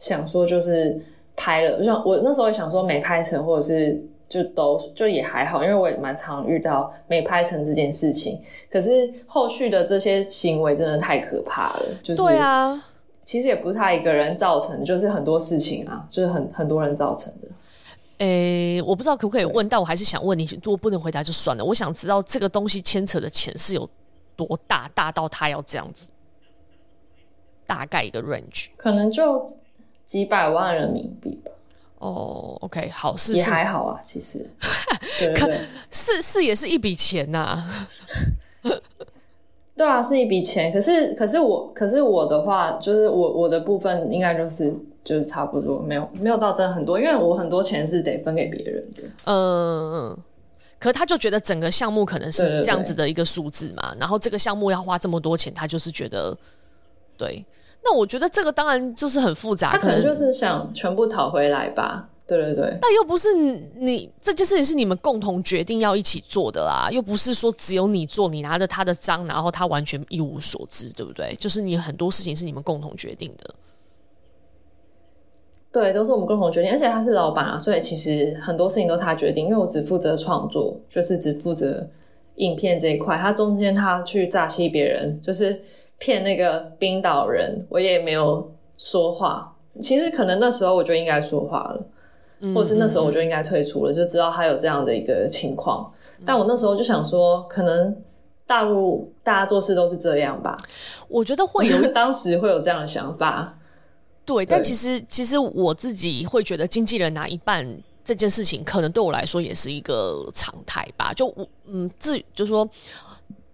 [0.00, 0.98] 想说，就是
[1.36, 8.40] 拍了，就像我那时候也想说没拍成，或者是就都就也还好，因为我也蛮常遇到没拍成这件事情。
[8.70, 12.82] 可是后续的这些行为真的太可怕了，就是对啊。
[13.28, 17.48] 其实也不是他一个人造成，就是很多事情啊，就是很很多人造成的。
[18.20, 21.62] 诶、欸，我不知道可不可以问，但我还是想问你，如果不能回答就算了。
[21.62, 23.86] 我想知道这个东西牵扯的钱是有
[24.34, 26.08] 多大，大到他要这样子，
[27.66, 29.44] 大概一个 range，可能就
[30.06, 31.50] 几百万人民币吧。
[31.98, 34.48] 哦，OK，好是也还好啊，其实，
[35.18, 35.60] 对 对对，
[35.90, 37.88] 是是也是一笔钱呐、啊。
[39.78, 40.70] 对啊，是一笔钱。
[40.70, 49.02] 可是可是我可是我的话，就是我我的部分应该就是就是差不多，没有没有到真的很多，因为我很多钱是得分给别人的。
[49.24, 50.18] 嗯嗯。
[50.80, 56.36] 可是他就觉得整个项目可能是这样子的一个数字嘛，然后这个项目要花这么多钱，他就是觉得
[57.16, 57.44] 对。
[57.82, 62.08] 那我觉得这个当然就是很复杂，他可能就是想全部讨回来吧。
[62.28, 71.34] 对对对，但又不是你，你这件事情是你们共同决定要一起做的啦，又不是说只有你做，你拿着他的章，然后他完全一无所知，对不对？
[71.40, 73.54] 就是你很多事情是你们共同决定的。
[75.72, 81.88] 对，都是我们共同决定，而且他是老板啊，所以其实很多事情都他决定，因为我只负责创作，就是只负责
[82.36, 85.62] 影片这一块，他中间他去诈欺别人，就是
[85.96, 89.56] 骗那个冰岛人，我也没有说话。
[89.80, 91.86] 其实可能那时候我就应该说话了。
[92.54, 95.92] 或是那时候我就应该退出了，就知道他有这样的一个情况。
[96.18, 97.96] 嗯、但我那时候就想说，可能
[98.46, 100.56] 大陆大家做事都是这样吧。
[101.08, 103.58] 我觉得会有， 当时会有这样的想法。
[104.24, 107.66] 对，但其实其实我自己会觉得，经纪人拿一半
[108.04, 111.12] 这件事情，可能对我来说也是一个常态吧。
[111.12, 112.68] 就我嗯，至于就是说，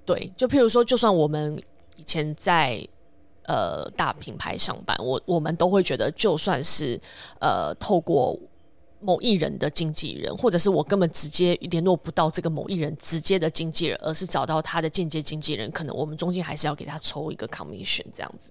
[0.05, 1.57] 对，就譬如说，就算我们
[1.97, 2.79] 以前在
[3.47, 7.01] 呃大品牌上班，我我们都会觉得，就算是
[7.40, 8.38] 呃透过。
[9.05, 18.51] 某艺人的经纪人，或者是我根本直接联络不到这个某艺人直接的经纪人，而是找到他的间接经纪人，可能我们中间还是要给他抽一个 commission 这样子。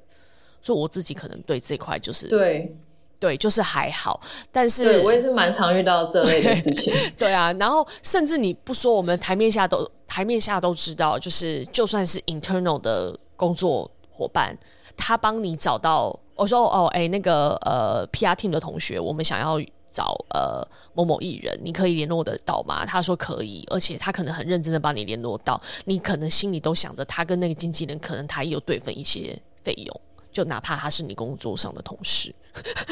[0.61, 2.71] 所以我自己可能对这块就是对
[3.19, 4.21] 对，就是还好。
[4.51, 6.93] 但是我也是蛮常遇到这类的事情。
[7.17, 14.55] 对啊，然后甚至你不说，我们台面下都台面下都知道，就是就算是 internal 的工作伙伴，
[14.95, 19.59] 他帮你找到，我说哦，哎，那个呃 PR team 的同学，我们想要。
[19.93, 22.83] 找呃某某艺人，你可以联络得到吗？
[22.85, 25.61] 他说可以，而且他可能很认真的帮你联络到。
[25.85, 30.01] 你可能心里都想着，他跟那个经纪人可能他也有对分一些费用，
[30.31, 32.33] 就哪怕他是你工作上的同事，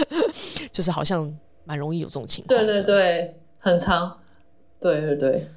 [0.71, 1.35] 就是好像
[1.65, 2.57] 蛮容易有这种情况。
[2.57, 4.17] 对对对，很常。
[4.79, 5.47] 对对对，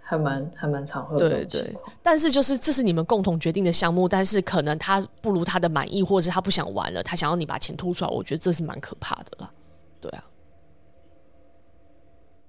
[0.00, 1.16] 还蛮还蛮常会。
[1.18, 1.72] 对对，
[2.02, 9.50] 但是就是这是你们共同决定的项目，但是可能他不如他的满意，或者是他不想玩了，他想要你把钱吐出来，我觉得这是蛮可怕的啦。
[10.00, 10.24] 对啊。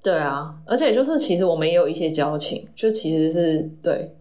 [0.07, 4.15] 对啊，而且就是其实我们也有一些交情，就其实是对，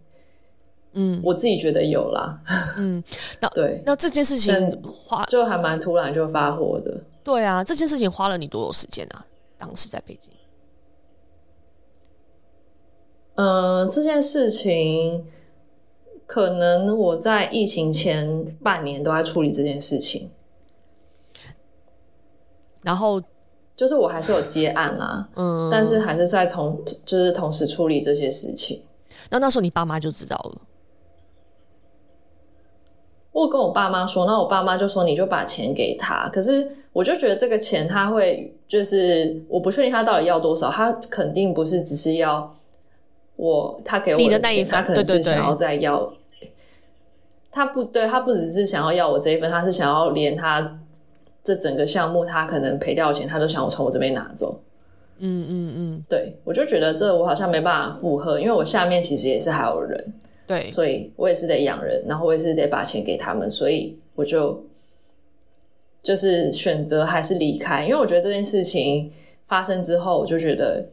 [0.95, 2.43] 嗯，我自己觉得有啦，
[2.77, 3.01] 嗯，
[3.39, 9.25] 那 对，那这件事情花就还蛮突然就发火的，对啊，这件事情花了你多少时间啊？
[9.57, 10.33] 当时在北京，
[13.37, 13.47] 嗯、
[13.83, 15.25] 呃，这件事情
[16.27, 20.33] 可能我在疫情前半年都在处理这件事情，
[22.83, 23.23] 然后。
[23.77, 28.83] 就是我还是有接案啦，嗯，但是还是在同就是同时处理这些事情。
[29.29, 30.63] 那那时候你爸妈就知道了。
[33.33, 36.27] 我跟我爸妈说，那我爸妈就说你就把钱给他。
[36.31, 42.57] 可是我就觉得这个钱他会就是我不确定他到底要多少，他肯定不是只是要
[43.37, 45.99] 我他给我的，你的那一份，他可能是想要再要。
[45.99, 46.53] 对对对，
[47.51, 50.79] 他不对，他不只是想要要我这一份，他是想要连他。
[51.47, 54.61] 这整个项目，他可能赔掉钱，他都想我从我这边拿走。
[55.19, 60.13] 嗯嗯嗯，对，我就觉得这我好像没办法负荷，因为我下面其实也是还有人，
[60.45, 64.61] 对，所以我也是得养人，然后我也是得把钱给他们，所以我就
[66.03, 69.13] 就是选择还是离开，因为我觉得这件事情
[69.47, 70.85] 发生之后，我就觉得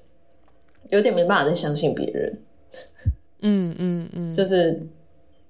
[0.90, 2.38] 有点没办法再相信别人。
[3.42, 4.80] 嗯嗯嗯， 就是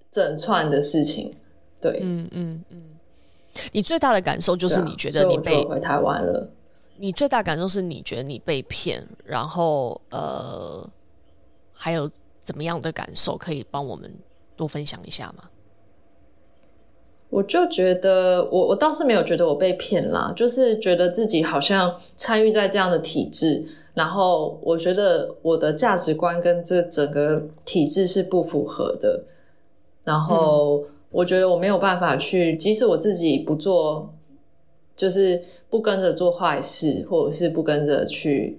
[0.10, 1.34] 整串的事情，
[1.82, 2.83] 对，嗯嗯嗯。
[3.72, 6.50] 你最大的感受就是你觉得你被、啊、回台湾了。
[6.98, 10.88] 你最大感受是你觉得你被骗，然后呃，
[11.74, 14.14] 还有怎么样的感受可以帮我们
[14.56, 15.44] 多分享一下吗？
[17.30, 29.24] 我就觉得我我倒是没有觉得我被骗啦，就是觉得自己好像参与在这样的体制，然后我觉得我的价值观跟这整个体制是不符合的，
[30.04, 30.86] 然后。
[31.14, 34.12] 嗯我觉得我没有办法去，即使我自己不做，
[34.96, 35.40] 就是
[35.70, 38.58] 不跟着做坏事，或者是不跟着去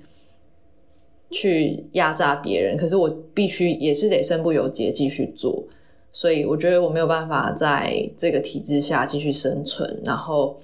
[1.33, 5.65] 去压榨别人，可是我必须也是得身不由己继续做。
[6.13, 10.57] 所以我觉得我没有办法在这个体制下继续生存，然后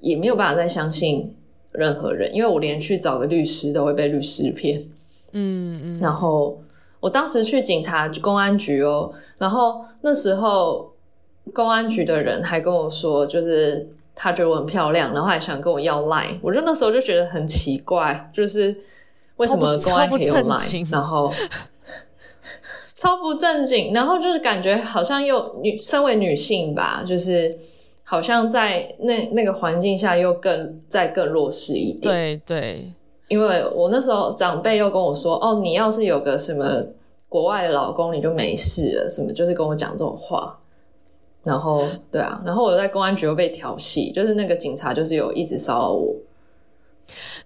[0.00, 1.34] 也没有办法再相信
[1.70, 4.86] 任何人，因为我连去找个律师都会被律师骗。
[5.32, 5.98] 嗯嗯。
[5.98, 6.60] 然后
[7.00, 10.91] 我当时去警察公安局哦，然后那时候。
[11.52, 18.74] 公安局的人还跟我说，就是他觉得我很漂亮，然后还想跟我要 line，我就那时候就觉得很奇怪，就是
[19.36, 21.32] 为什么公安可以有 line，然后
[22.96, 27.58] 超不正经，然后就是感觉好像又女身为女性吧，就是
[28.04, 32.02] 好像在那那个环境下又更再更弱势一点。
[32.02, 32.92] 对对，
[33.28, 36.84] 因为我那时候长辈又跟我说，哦，你要是有个什么
[37.28, 40.56] 国外的老公，你就没事了，什么就是跟我讲这种话。
[41.44, 46.14] 然后，对啊，然后我在公安局又被调戏，就是那个警察就是有一直骚扰我，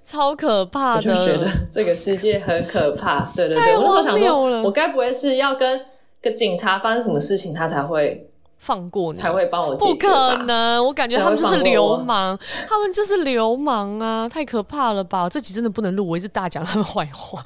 [0.03, 3.33] 超可怕的，就觉得这个世界很可怕。
[3.35, 5.81] 对对对，我那时候想说，我该不会是要跟
[6.21, 8.29] 跟警察发生什么事情，他才会
[8.59, 9.87] 放过你，才会帮我解？
[9.87, 12.39] 不可能，我感觉他们就是流氓，
[12.69, 14.29] 他们就是流氓啊！
[14.29, 15.29] 太可怕了吧！
[15.29, 17.43] 这集真的不能录，我一直大讲他们坏话，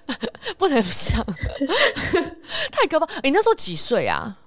[0.56, 1.24] 不能上，
[2.72, 3.06] 太可怕！
[3.22, 4.38] 你那时候几岁啊？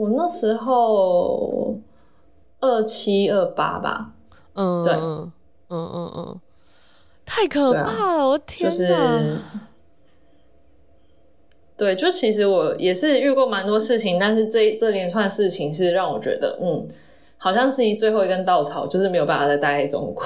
[0.00, 1.78] 我那时候
[2.60, 4.12] 二七二八吧，
[4.54, 5.30] 嗯，对，嗯
[5.68, 6.40] 嗯嗯，
[7.26, 8.70] 太可怕了，啊、我天哪！
[8.70, 9.36] 就是，
[11.76, 16.88] 对，就其实我也是遇过蛮多事情，但是这这连串事情是让我觉得，嗯，
[17.36, 20.24] 好像是一最后一根稻草，就是没有办法再待在中国，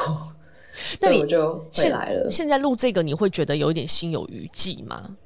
[0.73, 2.31] 所以我就回来了。
[2.31, 5.17] 现在录这个，你会觉得有一点心有余悸吗？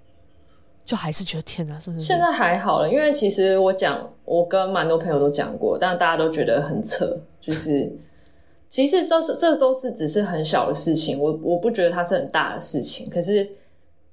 [0.88, 2.02] 就还是觉得天哪，是不是？
[2.02, 7.14] 现在还好了，因为其实我讲，我跟蛮多朋友都讲过，但大家都觉得很扯。
[7.42, 7.92] 就是
[8.70, 13.10] 其实都是这都是只是很小的事情，我我不觉得它是很大的事情。
[13.10, 13.46] 可是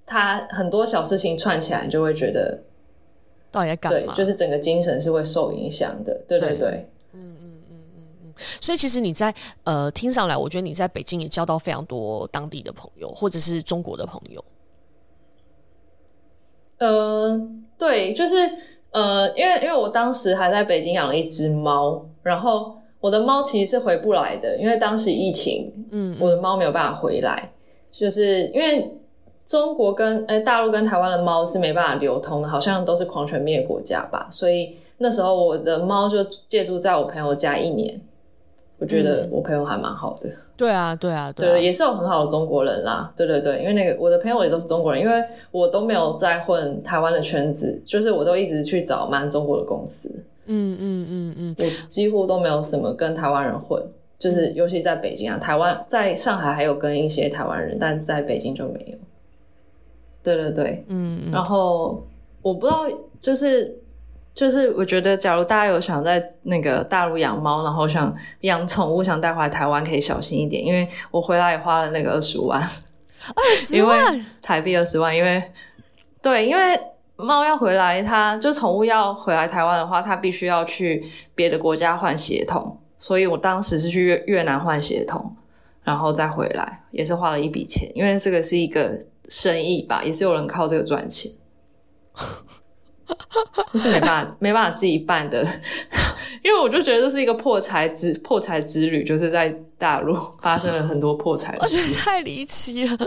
[0.06, 2.60] 它很多小事情串起来，就会觉得
[3.52, 4.14] 到底在干嘛？
[4.14, 6.14] 对，就是整个精神是会受影响的。
[6.28, 8.34] 对对对，对嗯嗯嗯嗯嗯。
[8.60, 14.44] 所以其实你在呃听上来，我觉得你在北京也交到非常多当地的朋友，或者是中国的朋友。
[16.86, 17.42] 呃，
[17.80, 18.36] 对，就是
[18.92, 27.52] 呃，因为因为我当时还在北京养了一只猫，然后我的猫其实是回不来的，因为当时疫情，嗯，我的猫没有办法回来，
[27.92, 28.92] 就是因为
[29.46, 38.00] 中国跟呃大陆跟台湾的猫是没办法流通的，好像都是狂犬病的国家吧，所以那时候我的猫就借住在我朋友家一年，
[38.80, 40.30] 我觉得我朋友还蛮好的。
[40.30, 43.12] 嗯对啊，对啊，对啊，对，也是有很好的中国人啦。
[43.16, 50.10] 对对对，因为那个我的朋友也都是中国人，因为我都没有在混台湾的圈子，就是我都一直去找蛮中国的公司。
[50.46, 53.82] 嗯嗯嗯嗯，我几乎都没有什么跟台湾人混，
[54.18, 58.98] 就是尤其在北京啊，台湾在上海还有跟一些台湾人，但在北京就没有。
[60.24, 62.02] 对对对，嗯，然后
[62.42, 62.86] 我不知道，
[63.20, 63.78] 就是。
[64.36, 75.42] 就是我觉得，假如大家有想在那个大陆养猫，然后想养宠物，想带回来台湾，可以小心一点，因为我回来也花了那个二十万，二十万台币二十万，因为
[76.22, 76.78] 对，因为
[77.16, 85.34] 猫要回来，它就宠物要回来台湾的话，它必须要去别的国家换血统，所以我当时是去越越南换血统，
[85.82, 91.32] 然后再回来，也是花了一笔钱，因为这个是一个生意吧，也是有人靠这个赚钱。
[93.74, 95.46] 就是没办法，没办法自己办的，
[96.44, 102.98] 因为我就觉得这是一个破财之破财之旅，就是在大陆发生了很多破财的事， 太离奇了。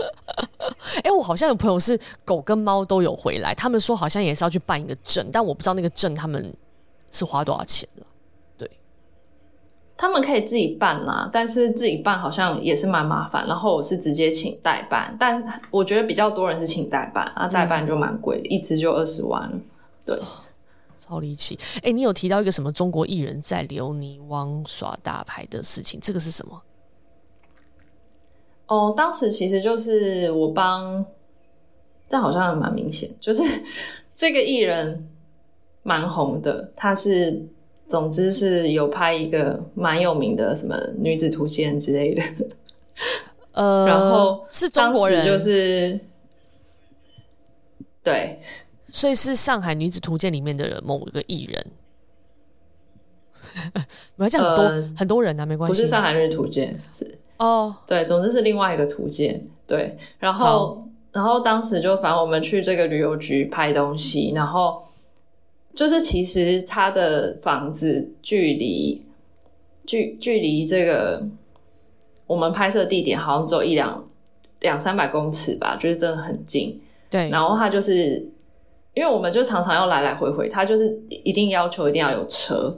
[0.97, 6.53] 哎、欸，我好像有朋友是狗跟猫都有回来，他们说好像也是要去办一个证，但我不知道那个证他们
[7.11, 8.05] 是花多少钱了。
[8.57, 8.69] 对，
[9.97, 13.45] 他们可以自己办啦，但是自己办好像也是蛮麻烦。
[13.47, 19.51] 然后我是直接请代办，但我觉得比较多人是请代办啊，代办就蛮贵的，嗯、一支就二十万。
[20.09, 20.19] 对，
[20.99, 21.57] 超离奇！
[21.77, 26.61] 哎、欸，你有提到一个什么中国艺人在留尼汪耍大牌的事情，这个是什么？
[28.67, 31.05] 哦，当时其实就是我帮，
[32.07, 33.43] 这好像蛮明显，就是
[34.15, 35.07] 这个艺人
[35.83, 37.47] 蛮红的，他是
[37.87, 42.23] 总之是有拍一个蛮有名的什么女子图鉴之类的，
[43.53, 45.99] 呃，然后是中国人，就是
[48.03, 48.39] 对。
[48.91, 51.65] 所以是上海女子图鉴里面的某一个艺人，
[54.15, 55.73] 没有这样很多、呃、很多人啊，没关系。
[55.73, 59.45] 不是上海女子图鉴，是哦，对，总之是另外一个图鉴。
[59.67, 64.83] 对，然后好然后当时就反正我们去这个旅游局拍东西，然后
[65.75, 69.05] 就是其实他的房子距离
[69.85, 71.23] 距距离这个
[72.25, 74.09] 我们拍摄地点好像只有一两
[74.59, 76.81] 两三百公尺吧，就是真的很近。
[77.09, 78.27] 对，然后他就是。
[78.99, 82.77] 因为我们就常常要来来回回，他就是一定要求一定要有车，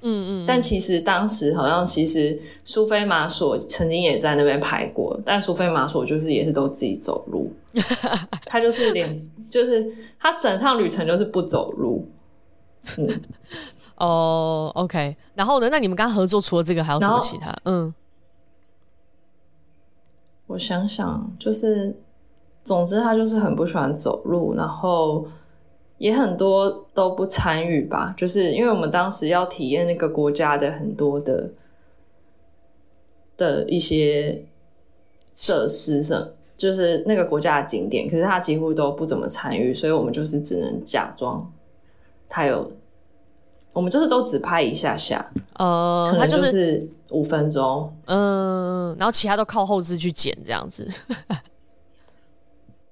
[0.00, 0.44] 嗯嗯。
[0.46, 7.52] 但其实当时好像其实苏菲玛索曾经也在那边拍过，但苏菲玛索就是也是都自己走路，
[8.46, 9.14] 他就是连
[9.50, 12.08] 就是他整趟旅程就是不走路，
[12.96, 13.06] 嗯，
[13.96, 15.14] 哦、oh,，OK。
[15.34, 15.68] 然后呢？
[15.70, 17.54] 那你们刚刚合作除了这个，还有什么其他？
[17.64, 17.92] 嗯，
[20.46, 21.94] 我想想，就是，
[22.66, 25.26] 总之他就是很不喜欢走路，然后
[25.96, 28.12] 也很多都不参与吧。
[28.18, 31.48] 就是因为我们当时要体验那个国家的很多的
[33.38, 34.44] 的一些
[35.34, 36.28] 设施上。
[36.58, 41.52] 就是那个国家的景点，可是他几乎都不怎么参与，所以我们就是只能假装
[42.30, 42.72] 他有，
[43.74, 50.88] 我们就是都只拍一下下，呃，他就是五分钟，嗯、呃，然后其他都靠后置去剪这样子，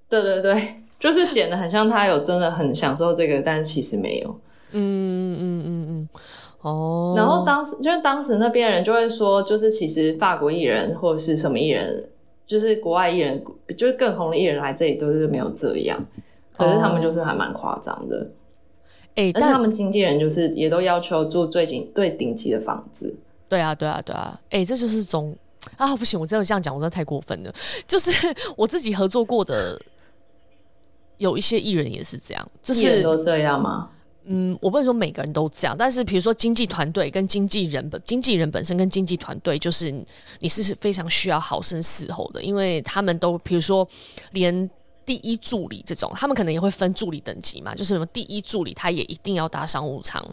[0.08, 4.40] 对对对，就是剪的很像他有真的很享受这个，但是其实没有，
[4.72, 6.08] 嗯嗯嗯嗯，
[6.62, 12.08] 哦，然后当时就是当时那边人就会说，就是其实法国艺人或者是什么艺人。
[12.46, 13.42] 就是国外艺人，
[13.74, 15.98] 就是更红的艺人来这里都是没有这样，
[16.54, 18.30] 可是他们就是还蛮夸张的，
[19.14, 23.16] 哎、哦，而且他们经纪人就是也都要求住最顶最顶级的房子。
[23.48, 25.34] 对啊，对啊，对啊，哎、欸，这就是种
[25.78, 27.50] 啊，不行，我真的这样讲，我真的太过分了。
[27.86, 28.10] 就是
[28.58, 29.80] 我自己合作过的
[31.24, 33.88] 有一些艺人也是这样，就是都这样吗？
[34.26, 39.92] 嗯，我不能说每个人都这样，但是比如说经纪团队跟经纪人本经纪人本身跟经纪团队，就是
[40.40, 43.86] 你是非常需要好生伺候的，因为他们都比如说
[44.32, 44.70] 连
[45.04, 50.24] 第一助理这种，他们可能也会分助理等级嘛，就是什么第一助理他也一定要搭商务舱，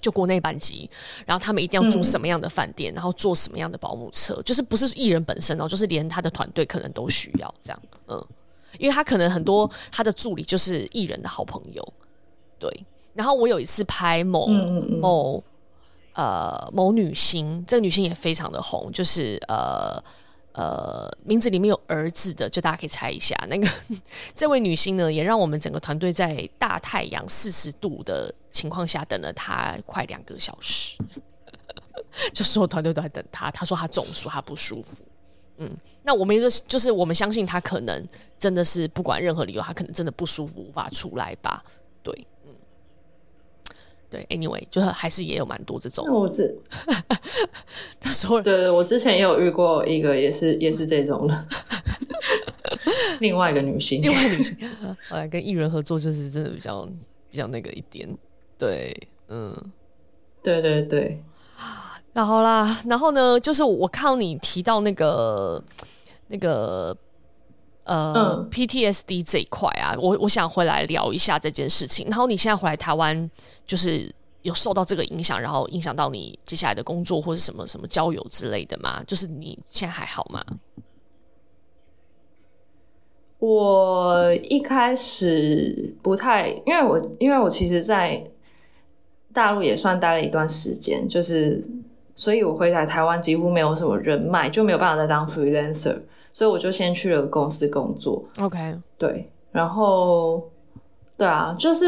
[0.00, 0.88] 就国内班机，
[1.26, 8.26] 然后他们一定要住什么样的饭店，嗯，然后坐什么样的保姆车，就是不是艺人本身哦，就是连他的团队可能都需要这样，嗯，
[8.78, 11.92] 因为他可能很多他的助理就是艺人的好朋友。
[12.58, 15.44] 对，然后我有一次拍某嗯嗯嗯某
[16.14, 20.02] 呃某女星，这个女星也非常的红，就是呃
[20.52, 23.68] 呃名字里面有儿子的，就大家可以猜一下，那个
[24.34, 30.96] 这位女星呢，也让我们整个团队在大太阳四十度的情况下等了她快两个小时，
[32.32, 34.96] 就所有团队都在等她，她说她中暑，她不舒服。
[35.58, 38.06] 嗯，那我们就是就是我们相信他可能
[38.38, 41.62] 真的是不管任何理由，他可能真的不舒服无法出来吧。
[42.02, 42.12] 对。
[42.44, 42.52] 嗯
[44.08, 46.06] 对，anyway，就是还是也有蛮多这种。
[46.08, 46.56] 我之
[47.98, 51.48] 他 说，对对，我之前也有遇过一个，也是也是这种的，
[53.18, 54.56] 另外一个女性， 另外一个女性，
[55.10, 56.88] 后来跟艺人合作就是真的比较
[57.28, 58.08] 比较那个一点。
[58.56, 58.96] 对，
[59.26, 59.52] 嗯，
[60.40, 61.20] 对对对。
[62.16, 65.62] 然后啦，然后呢，就是我看到你提到那个
[66.28, 66.96] 那个。
[67.84, 72.04] 呃、嗯、，PTSD 这一块啊，我我想回来聊一下这件事情。
[72.08, 73.30] 然后你现在回来台湾，
[73.64, 74.12] 就是
[74.42, 79.00] 有受到这个影响，然后影响到你接下来的工作或者什么什么交友之类的吗？
[79.06, 80.44] 就是你现在还好吗？
[83.38, 88.20] 我一开始不太，因为我因为我其实，在
[89.32, 91.64] 大陆也算待了一段时间，就是
[92.16, 95.96] 所以我回来台湾几乎没有什么人脉，就没有办法再当 freelancer。
[96.32, 98.22] 所以我就先去了公司工作。
[98.38, 100.42] OK，对，然后，
[101.16, 101.86] 对啊，就是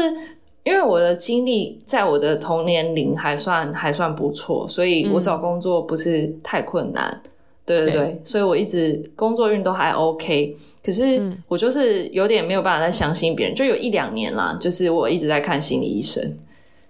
[0.63, 7.09] 因为我的经历在我的同年龄还算还算不错，所以我找工作不是太困难。
[7.23, 7.29] 嗯、
[7.63, 10.57] 对对对，对，所以我一直工作运都还 OK。
[10.83, 16.23] 可是我就是有点没有办法再相信别人，就有一两年啦，就是我一直在看心理医生，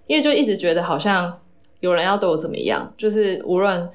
[0.07, 1.37] 因为就一直觉得好像
[1.79, 3.89] 有人要对我怎么样，就是无论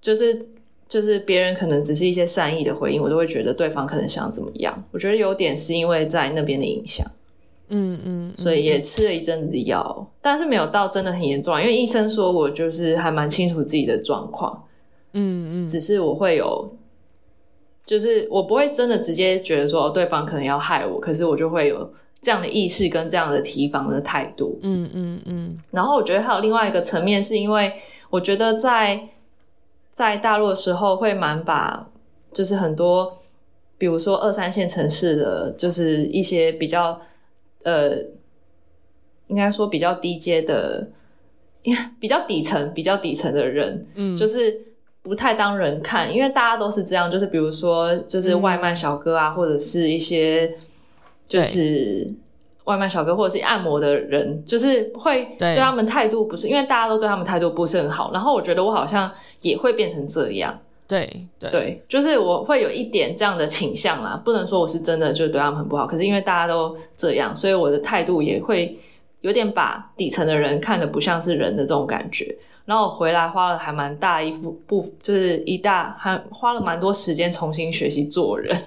[0.00, 0.38] 就是。
[0.86, 4.84] 就是别人可能只是一些善意的回应，我都会觉得对方可能想怎么样。
[4.92, 7.04] 我觉得有点是因为在那边的影响，
[7.68, 14.62] 嗯嗯，所以也吃了一阵子药，但是没有到真的很严重，因为医生说我就是还蛮清楚自己的状况，
[15.14, 16.76] 嗯嗯，只是我会有，
[17.86, 21.90] 就是我不会真的直接觉得说对方可能要害我，可是我就会有
[22.24, 25.58] 这样的意识跟这样的提防的态度，嗯嗯嗯。
[25.70, 27.74] 然后我觉得还有另外一个层面，是因为
[28.10, 29.10] 我觉得在。
[29.96, 31.86] 在大陆的时候，会蛮把
[32.32, 33.16] 就是很多，
[33.78, 37.00] 比如说二三线城市的，就是一些比较
[37.62, 37.92] 呃，
[39.28, 40.88] 应该说比较低阶的，
[42.00, 44.60] 比较底层、比较底层的人，嗯，就是
[45.00, 50.52] 不太当人看，因为大家都是这样，就是比如说就是外卖小哥啊，嗯、或者是一些
[51.26, 52.12] 就是。
[52.64, 58.10] 外卖小哥或者是按摩的人，就是会对他们态度不是，因为大家都对他们态度不是很好。
[58.10, 59.12] 然后我觉得我好像
[59.42, 60.58] 也会变成这样，
[60.88, 64.18] 对对，对，就是我会有一点这样的倾向啦。
[64.24, 68.74] 不能说我是真的就对他们很不好，可是因为大家都这样，所以我的态度也会
[69.20, 72.34] 有点把底层的人看得不像是人的这种感觉。
[72.64, 78.58] 然后我回来花了还蛮大一幅不，就是一大还花了蛮多时间重新学习做人，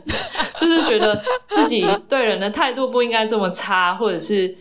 [0.60, 4.56] 就是觉得自己对人的态度不应该这么差，或者是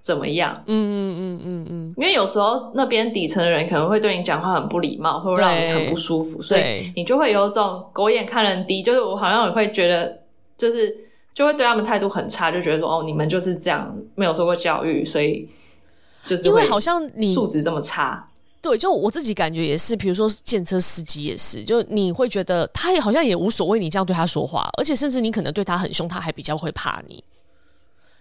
[0.00, 0.62] 怎么样？
[0.66, 10.20] 嗯嗯嗯嗯嗯，因为有时候那边底层的人可能会对你讲话很不礼貌，会让你很不舒服，所以你就会有种狗眼看人低，就是我好像也会觉得，
[10.56, 10.96] 就是
[11.34, 15.48] 就会对他们态度很差，就觉得说哦，你们就是这样，没有受过教育，所以
[16.24, 18.28] 就是因为好像你素质这么差。
[18.62, 27.22] 对，就我自己感觉也是，比如说见车司机也是，就你会觉得他也好像也无所谓，你这样对他说话，而且甚至你可能对他很凶，他还比较会怕你。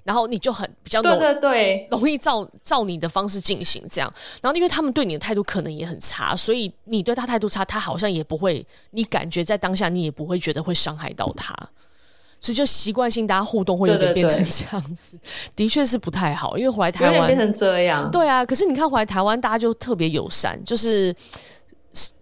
[0.03, 4.11] 然后你就很比较容对对对，容易照照你的方式进行这样。
[4.41, 11.55] 然后因为他们对你的态度可能也很差，所以你对他态度差，他好像也不会，你感觉在当下你也不会觉得会伤害到他，
[12.41, 15.15] 所以就习惯性大家互动会有点变成这样子，
[15.55, 16.57] 的确是不太好。
[16.57, 18.43] 因为回来台湾变成这样，对啊。
[18.43, 21.15] 可是你看回来台湾，大家就特别友善，就是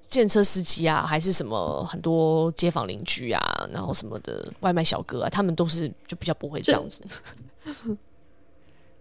[0.10, 3.42] 建车司机啊，还是什么很多街坊邻居啊，
[3.72, 7.02] 然后什么的外卖小哥啊，他们都是就比较不会这样子。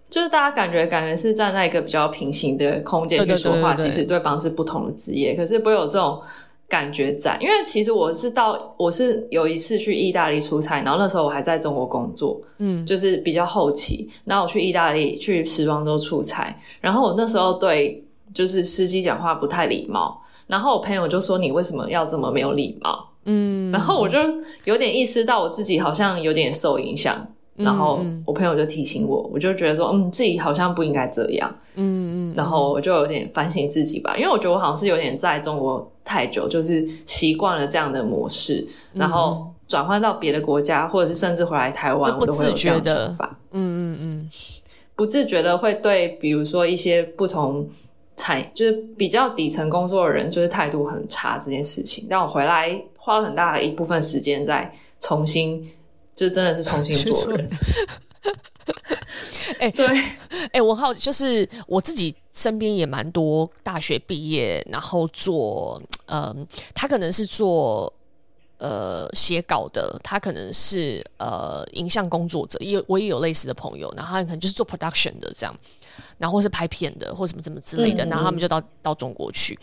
[0.09, 6.23] 就是大家感觉感觉是站在一个比较平行的空间去说话，即使对方是不同的职业，可是不会有这种
[6.69, 7.37] 感觉在。
[7.41, 18.05] 因为其实我是到我是有一次去意大利出差，然后那时候我还在中国工作，嗯，就是比较后期，然后我去意大利去时装周出差，然后我那时候对
[18.35, 23.11] 就是司机讲话不太礼貌，然后我朋友就说，你为什么要这么没有礼貌？
[23.25, 24.19] 嗯，然后我就
[24.65, 27.27] 有点意识到我自己好像有点受影响。
[27.59, 44.29] 然后我朋友就提醒我，我就觉得说，嗯，自己好像不应该这样，嗯嗯，然后我就有点反省自己吧，因为我觉得我好像是有点在中国太久，就是习惯了这样的模式，嗯、然后转换到别的国家，或者是甚至回来台湾，我都会有这样的想法，嗯嗯嗯，
[44.95, 47.69] 不自觉的会对，比如说一些不同
[48.17, 55.69] 产，就是比较底层工作的人，就是态度很差这件事情，但我回来花了很大的一部分时间在重新。
[56.19, 57.49] 就真的是重新做人，
[59.61, 59.87] 哎、欸，对，
[60.31, 66.37] 哎、欸，我好，就是我自己身边也蛮多大学毕业，然后做，嗯、呃，
[66.75, 67.93] 他可能是做
[68.59, 75.55] 呃写稿的，他可能是呃影像工作者，也我也有类似的朋友，然后他可能就是做 production 的这样，
[76.19, 79.59] 然后或是拍片的或什么什么之类的，嗯嗯，然后他们就到到中国去。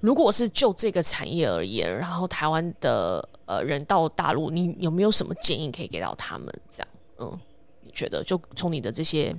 [0.00, 3.28] 如果是就这个产业而言，然后台湾的。
[3.48, 6.52] 呃，人到大陆，你有没有什么建议可以给到他们？
[6.68, 6.88] 这样，
[7.18, 7.40] 嗯，
[7.84, 9.32] 你觉得就从你的这些，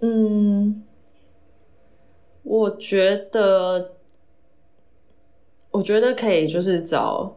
[0.00, 0.82] 嗯，
[2.42, 3.92] 我觉得，
[5.70, 7.36] 我觉得可以，就是找，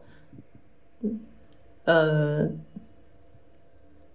[1.86, 2.46] 呃。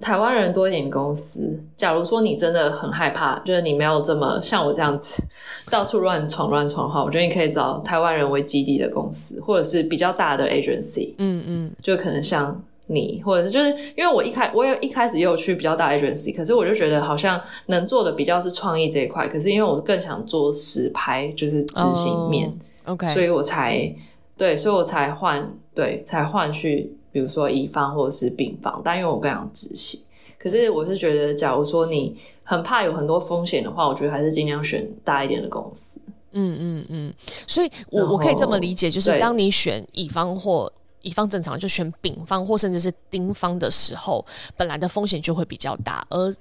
[0.03, 1.63] 台湾人多一点公司。
[1.77, 5.23] 假如说你真的很害怕，就是你没有这么像我这样子
[5.69, 11.13] 到处乱闯乱闯的话，我觉得你可以找台湾人为基地的公司，或者是比较大的 agency。
[11.19, 22.51] 嗯嗯，就可能像你，或者是就是因为我一开我有一开始也有去比较大 agency，可是我就觉得好像能做的比较是创意这一块，可是因为我更想做实拍，就是执行面。
[22.85, 23.95] Oh, OK，所以我才
[24.35, 26.97] 对，所以我才换对才换去。
[27.11, 29.99] 比如说乙方或者是丙方，但因为我更想执行，
[30.39, 35.99] 可是我是觉得，假如说你很怕有很多风险的话，我觉得还是尽量选大一点的公司。
[36.33, 37.13] 嗯嗯嗯，
[37.45, 46.33] 所以我我可以这么理解，就是当你选乙方或乙方正常就选丙方或甚至是丁方的时候，本来的风险就会比较大，而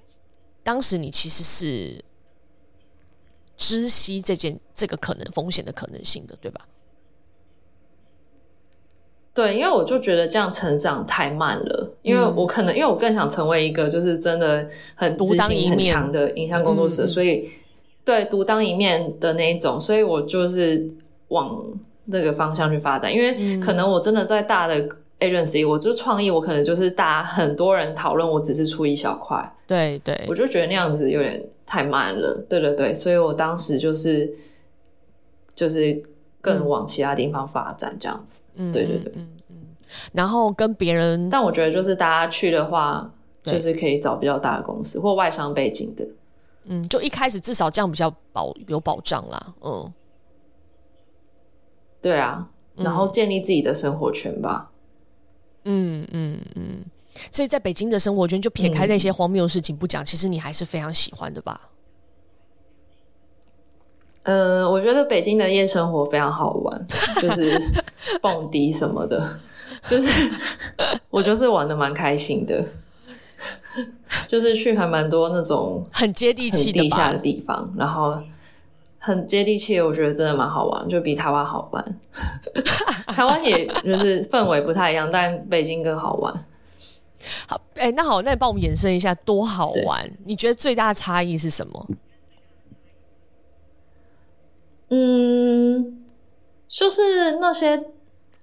[0.62, 2.04] 当时你其实是
[3.56, 6.60] 知悉这件这个可能风险的可能性的，对吧？
[9.32, 17.48] 对，因为我就觉得这样成长太慢了，因为我可能因为我更想成为一个就是真的很独当一面很强的影像工作者，所以
[18.04, 20.84] 对独当一面的那一种，所以我就是
[21.28, 21.64] 往
[22.06, 23.14] 那个方向去发展。
[23.14, 24.88] 因为可能我真的在大的
[25.20, 29.54] agency，我就创意，我可能就是大很多人讨论，我只是出一小块。
[29.66, 32.44] 对对，我就觉得那样子有点太慢了。
[32.48, 34.34] 对对对，所以我当时就是
[35.54, 36.02] 就是
[36.40, 38.40] 更往其他地方发展这样子。
[38.54, 39.56] 嗯，对对对，嗯嗯，
[40.12, 43.10] 然后跟别人，但我觉得就是大家去的话，
[43.42, 46.06] 就是可以找比较大的公司或外商背景的，
[46.64, 49.92] 嗯，就一开始至少这样比较保有保障啦，嗯，
[52.02, 54.70] 对啊，然后建立自己的生活圈吧，
[55.64, 56.84] 嗯嗯嗯，
[57.30, 61.68] 所以在北京的生活圈，就撇开那些荒谬的事情不讲，其实你还是非常喜欢的吧？
[64.24, 66.86] 嗯、呃，我觉得北京的夜生活非常好玩，
[67.20, 67.60] 就是
[68.20, 69.38] 蹦迪什么的，
[69.88, 70.30] 就是
[71.08, 72.64] 我就是玩的蛮开心的，
[74.26, 78.20] 就是去还蛮多那种很接地气、地下的地方，然后
[78.98, 82.00] 很接地气，我觉得真的蛮好玩，就比台湾好玩。
[83.08, 86.32] 台湾也就是氛围不太一样，但北京更好玩。
[87.46, 90.08] 好，哎、欸，那好，那你帮我们延伸一下，多好玩？
[90.24, 91.86] 你觉得最大的差异是什么？
[94.90, 96.04] 嗯，
[96.68, 97.82] 就是那些，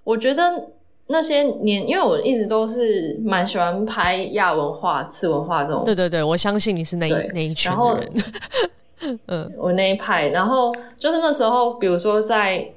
[0.03, 0.69] 我觉得
[1.07, 5.83] 那些年，因为我一直都是蛮喜欢拍亚文化、次文化这种。
[5.85, 8.13] 对对对，我相信你是那一那一群的人。
[9.27, 12.67] 嗯，我那一派，然后就是那时候，比如说在，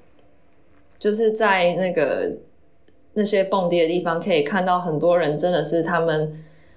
[0.99, 2.31] 就是在那个
[3.15, 6.31] 那些蹦迪的地方，可以看到很多人真的是他们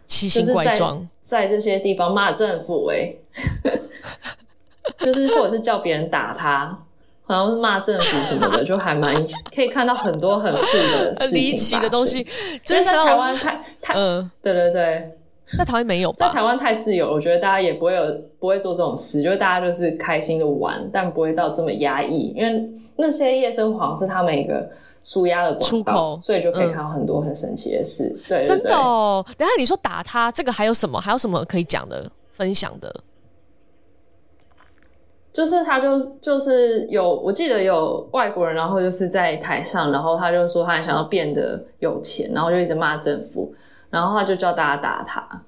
[0.07, 3.19] 奇形怪状，在这些地方骂政府、欸，
[3.63, 3.71] 哎，
[4.99, 6.77] 就是或者是叫别人打他，
[7.25, 9.15] 好像是骂政府什么的，就还蛮
[9.55, 10.61] 可以看到很多很酷
[10.93, 12.23] 的 事情，离奇的东西，
[12.63, 15.17] 就是在台湾太太，嗯，对对对。
[15.57, 16.25] 在台湾没有 吧？
[16.25, 18.03] 在台湾太自由，我觉得大家也不会有
[18.39, 24.67] 不会做这种事，就是大家就是开心的玩，但不会到这么压抑，因为那些夜生活是他们一个
[25.03, 28.05] 舒压的出口，所以就可以看到很多很神奇的事。
[28.05, 29.23] 嗯、对，对，对，真的哦。
[29.37, 30.99] 等下你说打他，这个还有什么？
[30.99, 32.95] 还有什么可以讲的、分享的？
[35.33, 43.53] 就是他就就是有，我记得有外国人，然后就是在台上，然后他就说他想要变得有钱，然后就一直骂政府。
[43.89, 45.45] 然后他就叫大家打他，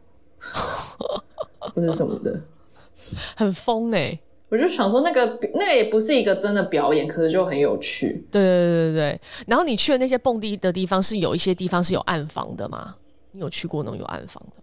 [1.59, 2.39] 或者什么的，
[3.35, 4.19] 很疯哎、欸！
[4.49, 5.25] 我就想说，那个
[5.55, 8.23] 那个也不是一个真的表演，可是就很有趣。
[8.29, 9.19] 对对对对对。
[9.47, 12.95] 然后你去的那些蹦迪的地方，是有一些地方是有暗房的吗？
[13.31, 14.61] 你有去过那种有暗房的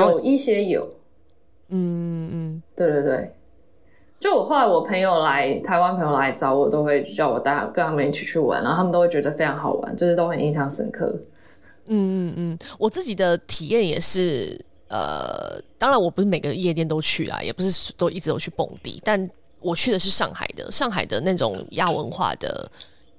[0.00, 0.10] 吗？
[0.10, 0.88] 有一些有。
[1.72, 3.34] 嗯嗯，对对对。
[4.20, 11.12] 就我后来，我朋友来台湾，朋友来找我，都会叫我带跟他们一起去玩，然后他们都会觉得非常好玩，就是都很印象深刻。
[11.86, 14.56] 嗯嗯嗯，我自己的体验也是，
[14.86, 19.28] 呃，当然我不是每个夜店都去啦，也不是都一直有去蹦迪，但
[19.60, 22.70] 我去的是上海的，上海的那种亚文化的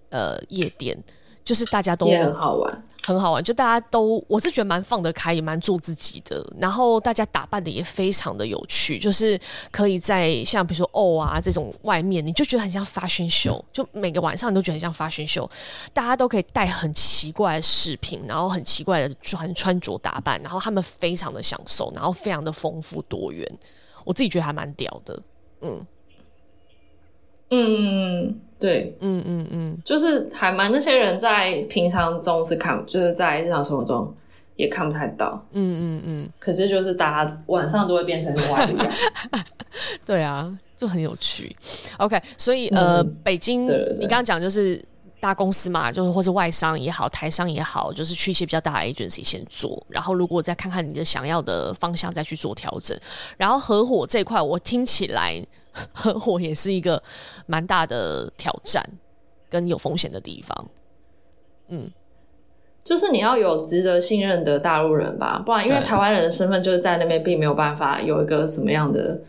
[0.09, 0.97] 呃夜店，
[1.43, 2.83] 就是大家都也很好玩。
[3.05, 6.45] 很好玩，就大家都，我是觉得蛮放得开，也蛮做自己的。
[6.57, 9.37] 然后大家打扮的也非常的有趣，就是
[9.71, 15.49] 可以在像比如说哦啊这种外面，你就觉得很像 fashion show，就每个晚上你都觉得很像 fashion show，
[15.91, 23.45] 大家都可以带很奇怪的饰品，然后很奇怪的穿穿着打扮，然后他们非常的享受，然后非常的丰富多元，
[24.05, 25.21] 我自己觉得还蛮屌的，
[25.61, 25.85] 嗯。
[27.55, 34.11] 嗯，对，嗯嗯嗯，就是还蛮那些人在平常中是看，就是在日常生活中
[34.55, 36.29] 也看不太到，嗯嗯嗯。
[36.39, 38.97] 可是就是大家晚上都会变成另外一个样子，
[40.05, 41.55] 对啊，就很有趣。
[41.97, 43.65] OK，所以呃，嗯、北京，
[43.99, 44.81] 你刚刚讲就是
[45.19, 52.97] 大公司嘛，就是或是外商也好，台商也好，就是去一些比较大的 agency 先做，然后如果再看看你的想要的方向，再去做调整。
[53.35, 55.45] 然后合伙这块，我听起来。
[55.93, 57.01] 合伙也是一个
[57.45, 58.83] 蛮大的挑战，
[59.49, 60.69] 跟有风险的地方。
[61.69, 61.89] 嗯，
[62.83, 69.21] 就是你要有值得信任的大陆人吧，不然因为台湾人的身份就是在那边，并没有办法有一个什么样的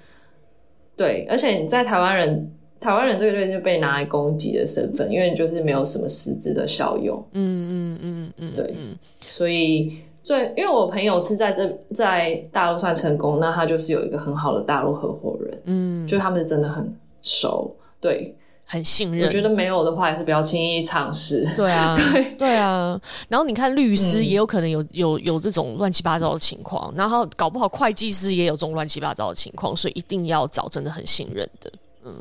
[0.96, 1.26] 对。
[1.30, 7.24] 而且你在台湾人，台湾人这个队就被拿来攻击的身份，因为你就是没有什么实质的效用。
[7.32, 8.76] 嗯嗯嗯嗯，对，
[9.20, 9.98] 所以。
[10.26, 17.70] 对，因为我朋友是在这在大陆算成功，那他就是有一个很好的大陆合伙人，嗯，就他们是真的很熟，
[18.00, 19.26] 对，很信任。
[19.26, 21.46] 我觉得没有的话，也是不要轻易尝试。
[21.54, 22.98] 对啊， 对对啊。
[23.28, 31.70] 然后你看，律师也有可能有、嗯、有有这种乱七八糟的情况，然后搞不好会计师也有这种乱七八糟的情况，所以一定要找真的很信任的，
[32.04, 32.14] 嗯。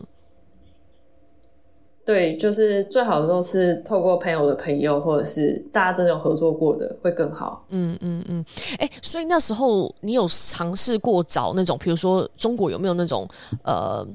[2.05, 7.65] 对，就是最好的都是透过朋友的朋友，或者是大家真的有合作过的，会更好。
[7.69, 8.45] 嗯嗯嗯。
[8.77, 13.25] 哎、嗯欸，所以那时候你有尝试过找那种，比如说中国有没有那种
[13.63, 14.05] 呃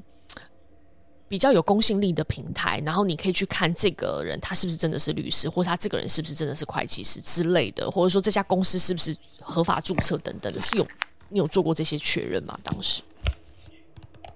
[1.27, 10.85] 比较有公信力的平台，然后你可以去看这个人他是不是真的是律师，或者他这个人是不是真的是会计师之类的，或者说这家公司是不是合法注册等等的，是有
[11.29, 12.55] 你有做过这些确认吗？
[12.63, 13.01] 当时？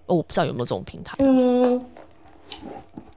[0.08, 1.16] 哦，我不知道有没有这种平台。
[1.20, 1.86] 嗯。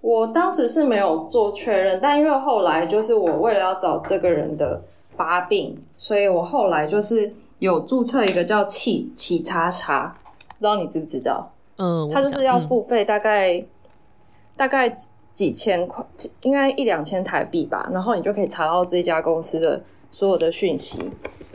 [0.07, 4.81] 我当时是没有做确认，但因为后来就是我为了要找这个人的
[5.17, 10.17] 把柄，所以我后来就是有注册一个叫企企查查，
[10.51, 11.51] 不知道你知不知道？
[11.79, 13.67] 嗯，他就是要付费，大概、嗯、
[14.57, 14.95] 大概
[15.33, 16.05] 几千块，
[16.43, 19.83] 应该一两千台币吧，然后你就可以查到这家公司的
[20.13, 21.01] 所有的讯息，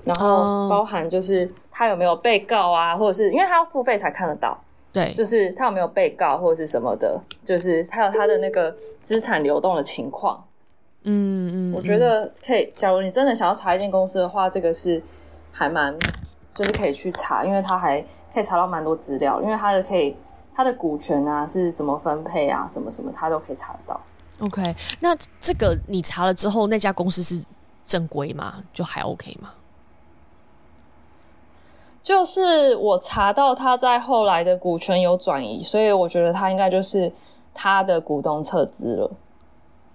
[0.03, 4.59] 然后包含就是他有没有被告啊，或者是因为他要付费才看得到。
[4.93, 10.43] 对，就是他有没有被告或者是什么的，就是还有他的那个资产流动的情况。
[11.03, 12.71] 嗯嗯，我觉得可以。
[12.75, 15.01] 假如你真的想要查一间公司的话，这个是
[15.51, 15.97] 还蛮，
[16.53, 17.99] 就是可以去查，因为他还
[18.33, 20.15] 可以查到蛮多资料，因为他的可以
[20.53, 23.99] 他的股权啊是怎么分配啊，什么什么他都可以查得到。
[24.41, 27.43] OK，那这个你查了之后，那家公司是
[27.85, 28.63] 正规吗？
[28.73, 29.53] 就还 OK 吗？
[32.01, 37.11] 就是我查到他在后来的股权有转移，所以我觉得他应该就是
[37.53, 39.11] 他的股东撤资了。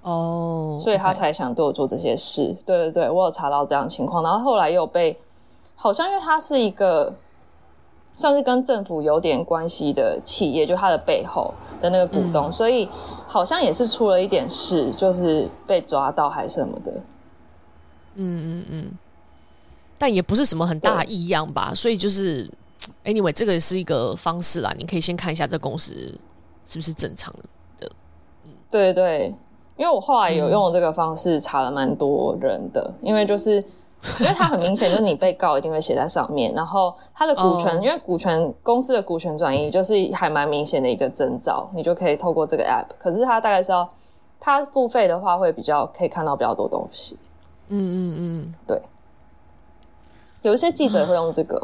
[0.02, 2.57] 哦，oh, 所以他才想对我做这些事。
[2.64, 5.18] 对对对，我有查到这样的情况，然后后来又被，
[5.74, 7.12] 好像因为他是一个
[8.14, 12.88] 算是跟政府有点关系的企业，就他的背后的那个股东，嗯、所以
[13.26, 16.92] 好像也是出了一点事，就是被抓到还是什么的。
[18.14, 18.98] 嗯嗯嗯，
[19.99, 22.49] 但也不是什么很大异样吧，所以就是
[23.05, 25.94] ，anyway，这个也是一个方式啦，你可以先看一下这公司
[26.66, 27.88] 是不是正常的。
[28.44, 29.34] 嗯，对对。
[29.78, 33.57] 因为我后来有用这个方式查了蛮多人的，嗯、因为就是
[34.18, 42.86] 因为它很明显就是你被告一定会写在上面，然后它的股权，哦、因为股权公司的股权转移就是还蛮明显的一个征兆，你就可以透过这个 app。
[42.99, 43.86] 可是它大概是要
[44.40, 47.18] 它付费的话会比较可以看到比较多东西。
[47.68, 48.80] 嗯嗯嗯，对。
[50.47, 51.61] 有一些记者会用这个，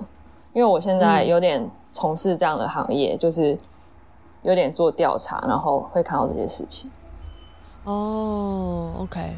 [0.53, 3.57] 因为我现在有点从事这样的行业，嗯、就是
[4.43, 6.91] 有点做调查，然后会看到这些事情。
[7.85, 9.35] 哦、okay.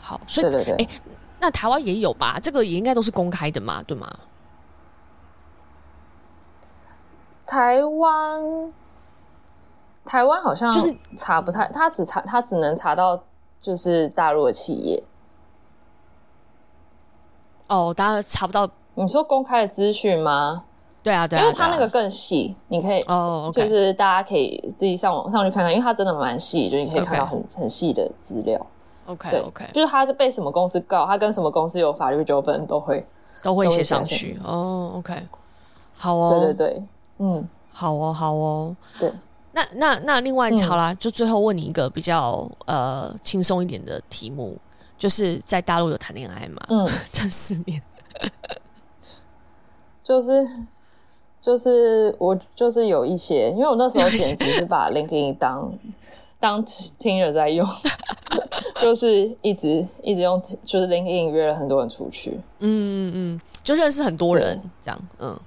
[0.00, 0.88] 好，所以对对对，哎，
[1.40, 2.38] 那台湾也有吧？
[2.40, 4.10] 这个也应该都是公开的嘛，对吗？
[7.44, 8.72] 台湾，
[10.04, 13.20] 台湾好像就是查不太，他只查他只能查到
[13.58, 15.02] 就是大陆的企业。
[17.68, 18.68] 哦，大家查不到？
[18.94, 20.64] 你说公开的资讯吗？
[21.02, 28.60] 对啊，对啊，因为它那个更细，你可以哦，就是大家可以自己上网上去看看，因为它真的蛮细，就你可以看到很很细的资料。
[29.06, 33.06] OK OK，就是他是被什么公司告，他跟什么公司有法律纠纷，都会
[33.42, 34.38] 都会写上去。
[34.44, 35.14] 哦，OK，
[35.96, 36.84] 好哦，对对对，
[37.18, 39.10] 嗯，好哦，好哦，对。
[39.52, 44.54] 那那那另外好啦，就最后问你一个比较呃轻松一点的题目，
[44.98, 46.60] 就是在大陆有谈恋爱嘛？
[46.68, 47.80] 嗯， 这四年，
[50.02, 50.46] 就是。
[51.40, 55.72] 就是我就是有一些，因为我那时候简直是把 LinkedIn 当
[56.40, 57.64] 当 Tinder 在用，
[58.82, 62.68] 就是一直一直用，就是 LinkedIn 约了很多人出去，嗯
[63.08, 65.40] 嗯嗯，就认识很多人这样，嗯，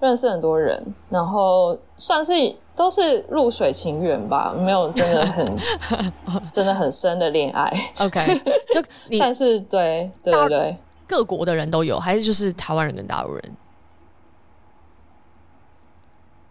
[0.00, 2.32] 认识很多人，然后算是
[2.76, 5.56] 都是露水情缘吧，没有真的很
[6.52, 7.72] 真的很深的恋爱。
[7.98, 8.38] OK，
[8.72, 10.76] 就你但是对对对对，
[11.08, 13.42] 各国的人都有，还是就是台湾人跟大陆人？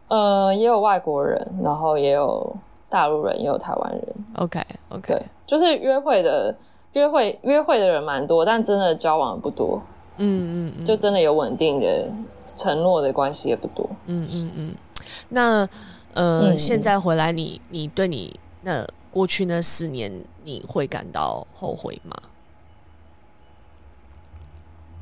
[0.07, 2.55] 呃，也有外国人，然后也有
[2.89, 4.03] 大陆人，也有台湾人。
[4.35, 5.21] Okay, okay.
[5.45, 6.55] 就是约会的
[6.93, 9.81] 约会约会的人蛮多，但真的交往不多。
[10.17, 12.09] 嗯嗯，嗯就真的有稳定的
[12.55, 13.87] 承诺的关系也不多。
[14.05, 14.75] 嗯嗯嗯。
[15.29, 15.67] 那
[16.15, 20.11] 呃，嗯、现在回来你，你你对你那过去那四年，
[20.43, 22.15] 你会感到后悔吗？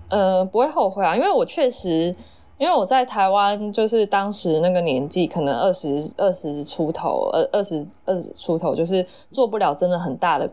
[0.09, 2.14] 呃，不会后悔啊，因为我确实。
[2.59, 10.49] 因为我在台湾，就是当时那个年纪，可能二十二十出头，二二十二十出头，就是做不了真的很大的，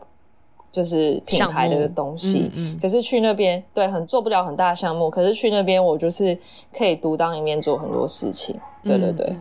[0.71, 2.51] 就是品牌的东西。
[2.55, 5.09] 嗯嗯、可是去那边，对，很做不了很大的项目。
[5.09, 6.37] 可是去那边，我就是
[6.75, 8.59] 可以独当一面做很多事情。
[8.83, 9.37] 对对对。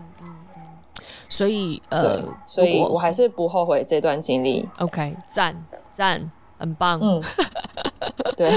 [1.29, 4.69] 所以呃，所以我还是不后悔这段经历。
[4.79, 6.31] OK，赞赞。
[6.61, 7.19] 很棒，嗯，
[8.37, 8.51] 对，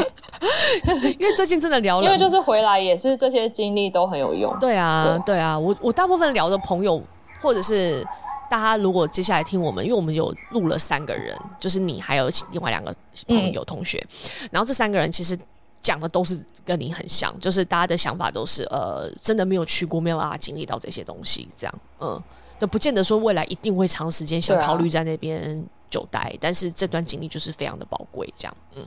[1.18, 4.54] 因为最近真的聊了，因为就是回来也是这些经历都很有用。
[4.60, 7.02] 对啊，对，对啊，我我大部分聊的朋友，
[7.42, 8.06] 或者是
[8.50, 12.94] 大家如果接下来听我们，因为我们有录了三个人，就是你还有另外两个
[13.30, 15.40] 朋友同学，嗯、然后这三个人其实
[15.84, 22.20] 讲的都是跟你很像，就是大家的想法都是呃，真的没有去过，没有办法经历到这些东西，这样，嗯，
[22.58, 25.64] 那不见得说未来一定会长时间想考虑在那边。
[25.94, 28.84] 久待，但是这段经历就是非常的宝贵，这样，嗯，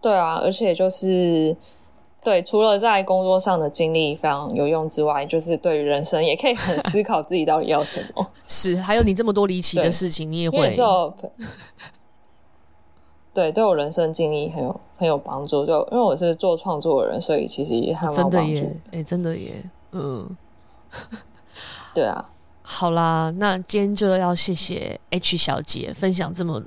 [0.00, 1.56] 对啊，而且就是
[2.22, 8.24] 对，除了在工作上的经历非常有用之外，就是对于人生也可以很思考自己到底要什么。
[8.46, 11.12] 是，还有你这么多离奇的事情，你也会做，
[13.32, 15.64] 对，对我人生经历很有很有帮助。
[15.64, 18.36] 就因为我是做创作的人，所以其实也很有帮助。
[18.36, 20.36] 真的耶，哎、欸，真的耶，嗯，
[21.94, 22.24] 对啊。
[22.62, 26.62] 好啦，那今天就要谢谢 H 小姐分享这么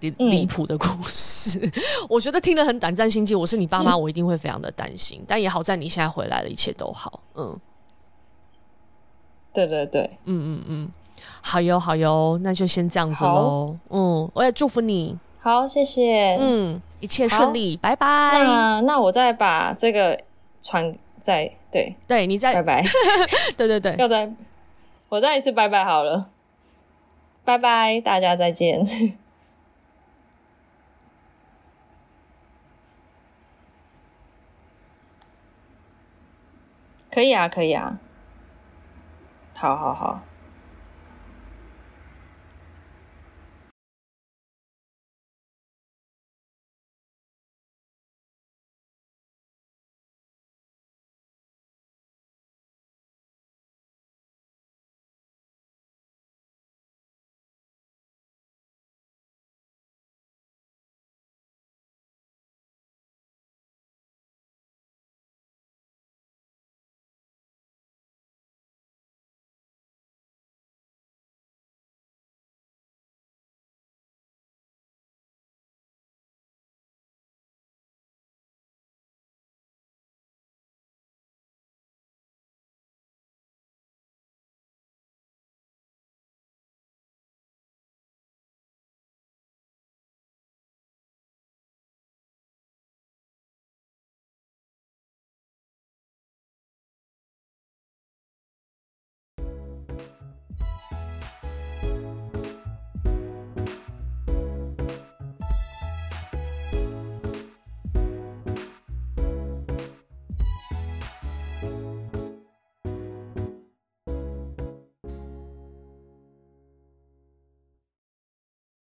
[0.00, 1.58] 离离谱的故事。
[1.62, 1.72] 嗯、
[2.08, 3.38] 我觉得听得很胆战心惊。
[3.38, 5.18] 我是你爸妈，我一定会非常的担心。
[5.20, 7.20] 嗯、但也好在你现在回来了，一切都好。
[7.34, 7.58] 嗯，
[9.52, 10.92] 对对对，嗯嗯嗯，
[11.42, 13.76] 好哟好哟，那就先这样子喽。
[13.90, 15.18] 嗯，我也祝福你。
[15.40, 16.36] 好谢谢。
[16.40, 18.06] 嗯一切顺利拜拜。
[18.06, 20.20] 那那我再把这个
[20.60, 22.82] 传再对对你再拜拜。
[23.56, 23.94] 对对对。
[23.98, 24.30] 要再
[25.08, 26.28] 我再一次拜拜好了。
[27.44, 28.84] 拜拜大家再见。
[37.10, 37.98] 可以啊可以啊。
[39.54, 40.27] 好好好。